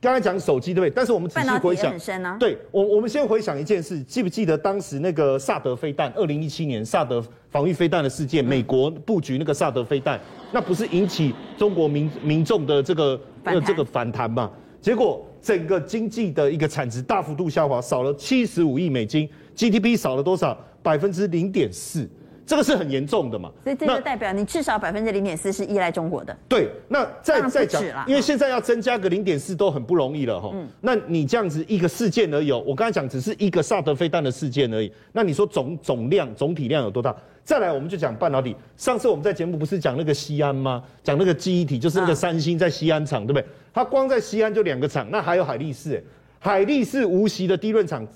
[0.01, 0.91] 刚才讲手机对不对？
[0.91, 2.39] 但是我们仔细回想，很深啊。
[2.41, 6.11] 对，我我们先回想一件事，记不记得当时那个萨德飞弹？
[6.16, 10.18] 二零一七年萨德防御飞弹的事件，美国布局那个萨德飞弹，
[10.51, 14.51] 那不是引起中国民民众的这个呃这个反弹嘛？
[14.81, 20.57] 结果整个经济的一个产值大幅度下滑，少了七十五亿美金，GDP 少了多少？
[20.89, 22.09] 百分之零点四，
[22.47, 23.53] 这个是很严重的嘛？
[23.62, 26.34] 所以这就代表你至少百分之零点四是依赖中国的。
[26.49, 30.51] 对，那再再讲，因为现在要增加个零点四都很不容易了哈。
[30.55, 30.66] 嗯。
[30.80, 34.91] 那你这样子一个事件而已，我刚才讲只是一个萨德飞弹的事件而已。
[35.12, 37.14] 那你说总总量总体量有多大？
[37.45, 38.57] 再来，我们就讲半导体。
[38.78, 40.82] 上次我们在节目不是讲那个西安吗？
[41.05, 43.45] 讲那个记忆体，就是那个三星在西安厂，对不对？
[43.74, 46.03] 它光在西安就两个厂，那还有海力士，哎，
[46.39, 48.07] 海力士无锡的低润厂。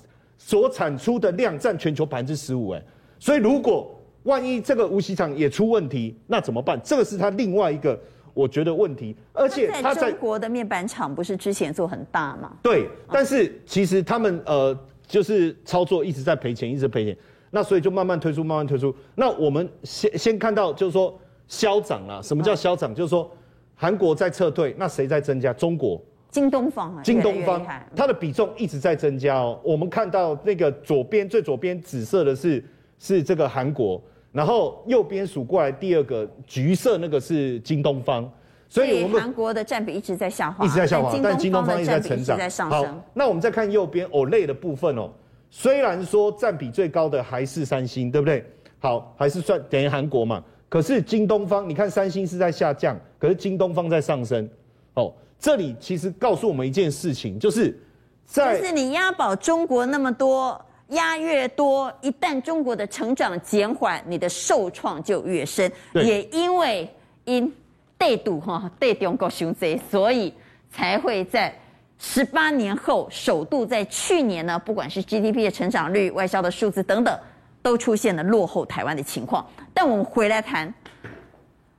[0.44, 2.82] 所产出的量占全球百分之十五，哎，
[3.18, 3.88] 所以如果
[4.24, 6.78] 万一这个无锡厂也出问题，那怎么办？
[6.82, 7.98] 这个是它另外一个
[8.34, 12.52] 我觉得问题，而且中国的面板厂不是之前做很大吗？
[12.62, 14.76] 对，但是其实他们呃
[15.06, 17.16] 就是操作一直在赔钱，一直赔钱，
[17.50, 18.94] 那所以就慢慢推出，慢慢推出。
[19.14, 21.16] 那我们先先看到就是说
[21.46, 22.92] 消长啊，什么叫消长？
[22.94, 23.30] 就是说
[23.74, 25.52] 韩国在撤退，那谁在增加？
[25.52, 26.02] 中国。
[26.32, 27.62] 京东方啊，京东方，
[27.94, 29.60] 它的比重一直在增加哦。
[29.62, 32.64] 我们看到那个左边最左边紫色的是
[32.98, 34.02] 是这个韩国，
[34.32, 38.26] 然后右边数过来第二个橘色那个是京东方，
[38.66, 42.82] 所以我们韩国的占比一直在下滑，一直在下滑，但京东方一直在成长，在上升。
[42.82, 45.10] 好，那我们再看右边 OLED 的部分哦，
[45.50, 48.42] 虽然说占比最高的还是三星，对不对？
[48.78, 50.42] 好，还是算等于韩国嘛。
[50.70, 54.48] 可是京东方，你看三星是在下降，可是京东方在上升，
[54.94, 55.12] 哦。
[55.42, 57.76] 这里其实告诉我们一件事情，就是
[58.24, 65.70] 在就是你押宝中国那么多，押越多，一旦中国的成长减缓，你的受创就越深。
[65.94, 66.88] 也因为
[67.24, 67.52] 因
[67.98, 70.32] 对赌哈对中国熊贼，所以
[70.70, 71.52] 才会在
[71.98, 77.18] 十八年后首度在去年呢，不管是 GDP 的成长率、外销的数字等等，
[77.60, 79.44] 都出现了落后台湾的情况。
[79.74, 80.72] 但我们回来谈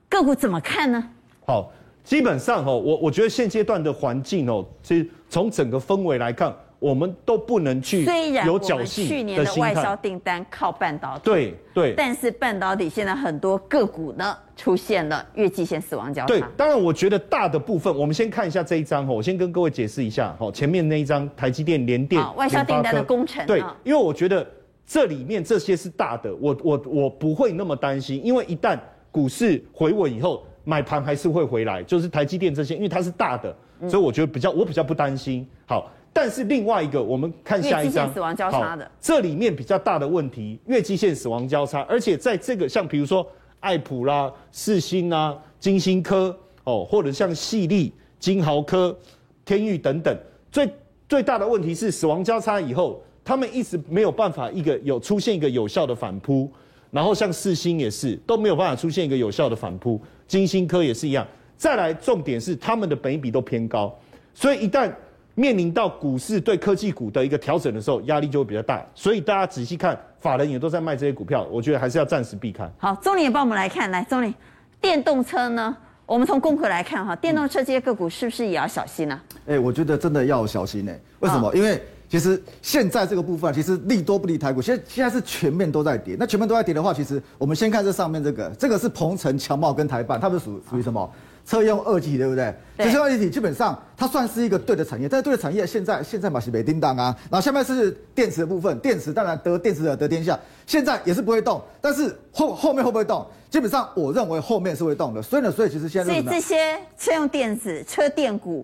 [0.09, 1.09] 个股怎么看呢？
[1.45, 1.71] 好。
[2.03, 8.03] 基本上哦，我我觉得现阶段的环境哦，其实从整个氛围来看，我们都不能去
[8.45, 9.07] 有侥幸。
[9.07, 11.93] 去年的外销订单靠半导体，对对。
[11.95, 16.27] 但是半导体现在很多个股呢出现了月季线死亡交叉。
[16.27, 23.45] 对，当然我觉得大的部分，我们先看一下这一张哦，我先跟各位解释一下哦，前面那一张台积电、联电、外销订单的工程。
[23.47, 24.45] 对，因为我觉得
[24.85, 28.77] 这里面这些是大的，我我我不会那么担心，因为一旦
[29.09, 30.45] 股市回稳以后。
[30.63, 33.55] 买盘还是会回来，就是台积电这些，因为它是大的，
[33.89, 35.45] 所以我觉得比较我比较不担心。
[35.65, 43.25] 好，但是另外一个，我们看下一张，死亡交叉的，这里面比较大的问题，月季线死亡交叉，而且在这个像比如说
[43.59, 48.97] 爱普啦、世芯啦、金星科哦，或者像矽力、金豪科、
[49.43, 50.17] 天域等等，
[50.51, 50.69] 最
[51.09, 56.49] 最大的问题是死亡交叉以后，他们一直没有办法一个有出现一个有效的反扑，
[56.93, 61.25] 然后像四星也是都没有办法出现一个有效的反扑，金星科也是一样。
[61.57, 63.93] 再来，重点是他们的本益比都偏高，
[64.33, 64.91] 所以一旦
[65.33, 68.85] 面临到股市对科技股的一个调整的时候，压力就会比较大。
[68.93, 72.69] 所以大家仔细看，法人也都在卖这些股票，我觉得还是要暂时避开。
[72.77, 74.31] 好，钟林也帮我们来看，来，钟林，
[74.79, 75.75] 电动车呢？
[76.05, 79.15] 我们从功课来看哈，电动车这些个股是不是也要小心呢？
[79.15, 79.23] 啊？
[79.47, 80.93] 哎、欸，我觉得真的要小心呢。
[81.21, 81.47] 为什么？
[81.47, 81.81] 哦、因为
[82.13, 86.15] 其实现在这个部分，其实利多不利台股，现在现在是全面都在跌。
[86.19, 91.01] 那全面都在跌的话，其实我们先看这上面这个，这个是鹏程、强茂跟台半，它们属属于什么？
[91.01, 91.09] 哦
[91.43, 92.55] 车用二极对不对？
[92.77, 92.85] 对。
[92.91, 97.17] 车用二极基本上它算是一个对的产业，但是对的产业现在现在嘛是没叮当啊。
[97.31, 103.25] 然后下面是电池的部分，电池当然得电池的得天下，现在也是不会动，但是后后面会不会动？
[103.49, 105.21] 基本上我认为后面是会动的。
[105.21, 108.63] 所以呢，所以其实现在所以这些车用电子、车电股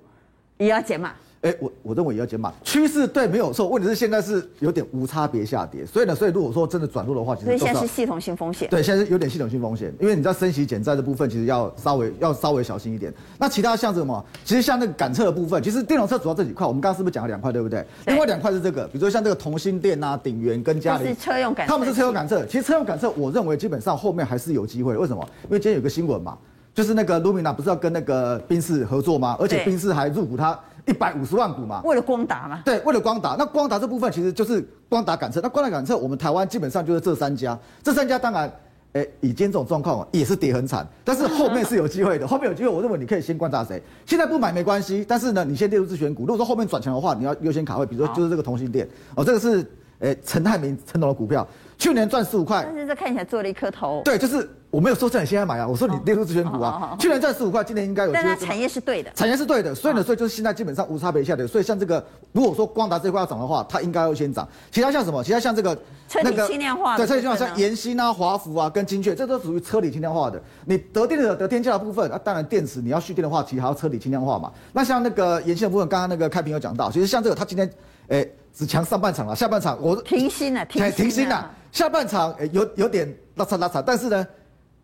[0.58, 1.14] 也要减码。
[1.42, 8.68] 哎，我我认为也要减码，趋势对没有错，问题是现在是有点无差别下跌，所以呢，所以如果说真的转弱的话，其实所以现在是系统性风险。
[8.70, 13.14] 对，现在是有点系统性风险，因为你知道升息减债的部分，其实要稍微要稍微小心一点。
[13.38, 14.22] 那其他像什么？
[14.44, 17.86] 其实像那个感测的部分，其实电动车主要这几块，我们刚刚是不是讲了两块，对不对？
[18.04, 18.14] 对。
[18.14, 22.46] 另外两块是这个，比如说像这个同心电啊、鼎元跟嘉里，是车用他们是车用感测。
[22.48, 24.98] 其实车用感测，我认为基本上后面还是有机会。
[24.98, 25.26] 为什么？
[25.46, 26.38] 因为今天有个新闻嘛，
[26.74, 29.38] 就是那个 Lumina 不是要跟那个宾士合作吗？
[29.40, 30.60] 而且宾士还入股它。
[30.90, 32.62] 一百五十万股嘛，为了光达嘛？
[32.66, 33.36] 对，为了光达。
[33.38, 34.60] 那光达这部分其实就是
[34.90, 35.40] 光达感测。
[35.40, 37.58] 那光达感测，我们台湾基本上就是这三家。
[37.84, 38.52] 这三家当然，
[38.94, 40.88] 诶、欸，以今天这种状况也是跌很惨。
[41.06, 43.80] 但是后面是有机会的， 后面有机会，我认为你可以先观察谁。
[44.08, 46.24] 现在不买没关系，但是呢，你先列入自选股。
[46.24, 47.86] 如果说后面转强的话，你要优先卡位。
[47.86, 49.64] 比如说就是这个同性恋哦，这个是
[50.00, 51.48] 哎陈泰明陈总的股票，
[51.78, 52.64] 去年赚十五块。
[52.66, 54.02] 但是这看起来做了一颗头。
[54.04, 54.50] 对，就是。
[54.72, 56.96] 我没有说叫你现在买啊，我说你列入自选股啊。
[57.00, 58.14] 去年赚十五块，今年应该有。
[58.14, 61.48] 但它产业是对的，产业是对的，所以呢，所以就是现在基本上无差别下跌。
[61.48, 64.48] 所以像这个，如果说光达这块要涨的话，它应该要先涨。
[64.70, 65.24] 其他像什么？
[65.24, 65.76] 其他像这个
[66.08, 70.40] 车体轻量化的，对，车体轻量化像研芯啊、华孚啊跟精确，这都属于车体轻量化的。
[70.66, 74.52] 你得电的得天价的部分啊，当然电池你要蓄电的话，其实还要车体轻量化嘛。
[74.72, 77.68] 那像那个研芯的部分，刚刚那个开平有讲到，其实像这个，它今天
[78.10, 84.28] 诶只强上半场了，下半场我停薪了，停停薪了，下半场有有点拉扯拉扯，但是呢。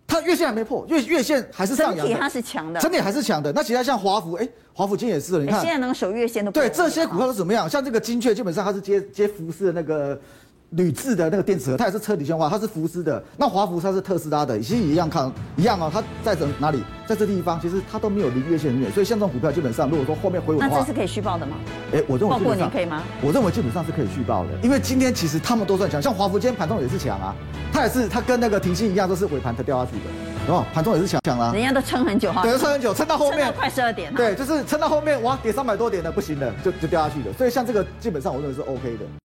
[0.08, 2.06] 它月线还没破，月月线还是上扬。
[2.06, 3.52] 整体它是强的，整体还是强的。
[3.52, 5.60] 那其他像华孚，哎，华孚今天也是，你看。
[5.62, 6.52] 现在能守月线的。
[6.52, 7.68] 对，这些股票是怎么样？
[7.68, 10.22] 像这个精确，基本上它是接接服饰的那个。
[10.76, 13.22] 铝制的那个电池盒，它也是车体纤化，它是福斯的。
[13.38, 15.90] 那华福它是特斯拉的，其实一样看一样哦。
[15.94, 18.92] 它在这哪里，在这地方，其实它都没有离月线很远。
[18.92, 21.56] 所以像这种股票，基本上如果说后面回稳的话，那这是可以续报的吗？
[21.94, 22.36] 哎，我认为。
[22.36, 23.02] 抱过年可以吗？
[23.22, 27.34] 我认为基本上是可以续报的，因为今天其实他们都算强，像华福今天盘中也是强啊，
[27.72, 31.54] 它也是它跟那个停薪一样，都是尾盘才掉下去的，哦，盘中也是强强啊。
[31.54, 34.14] 人家都撑很久哈，对，撑很久，撑到后面快十二点。
[34.14, 37.34] 对，就是撑到后面哇，跌三百多点的不行了，就就掉下去了。
[37.38, 39.25] 所以像这个基本上我认为是 OK 的。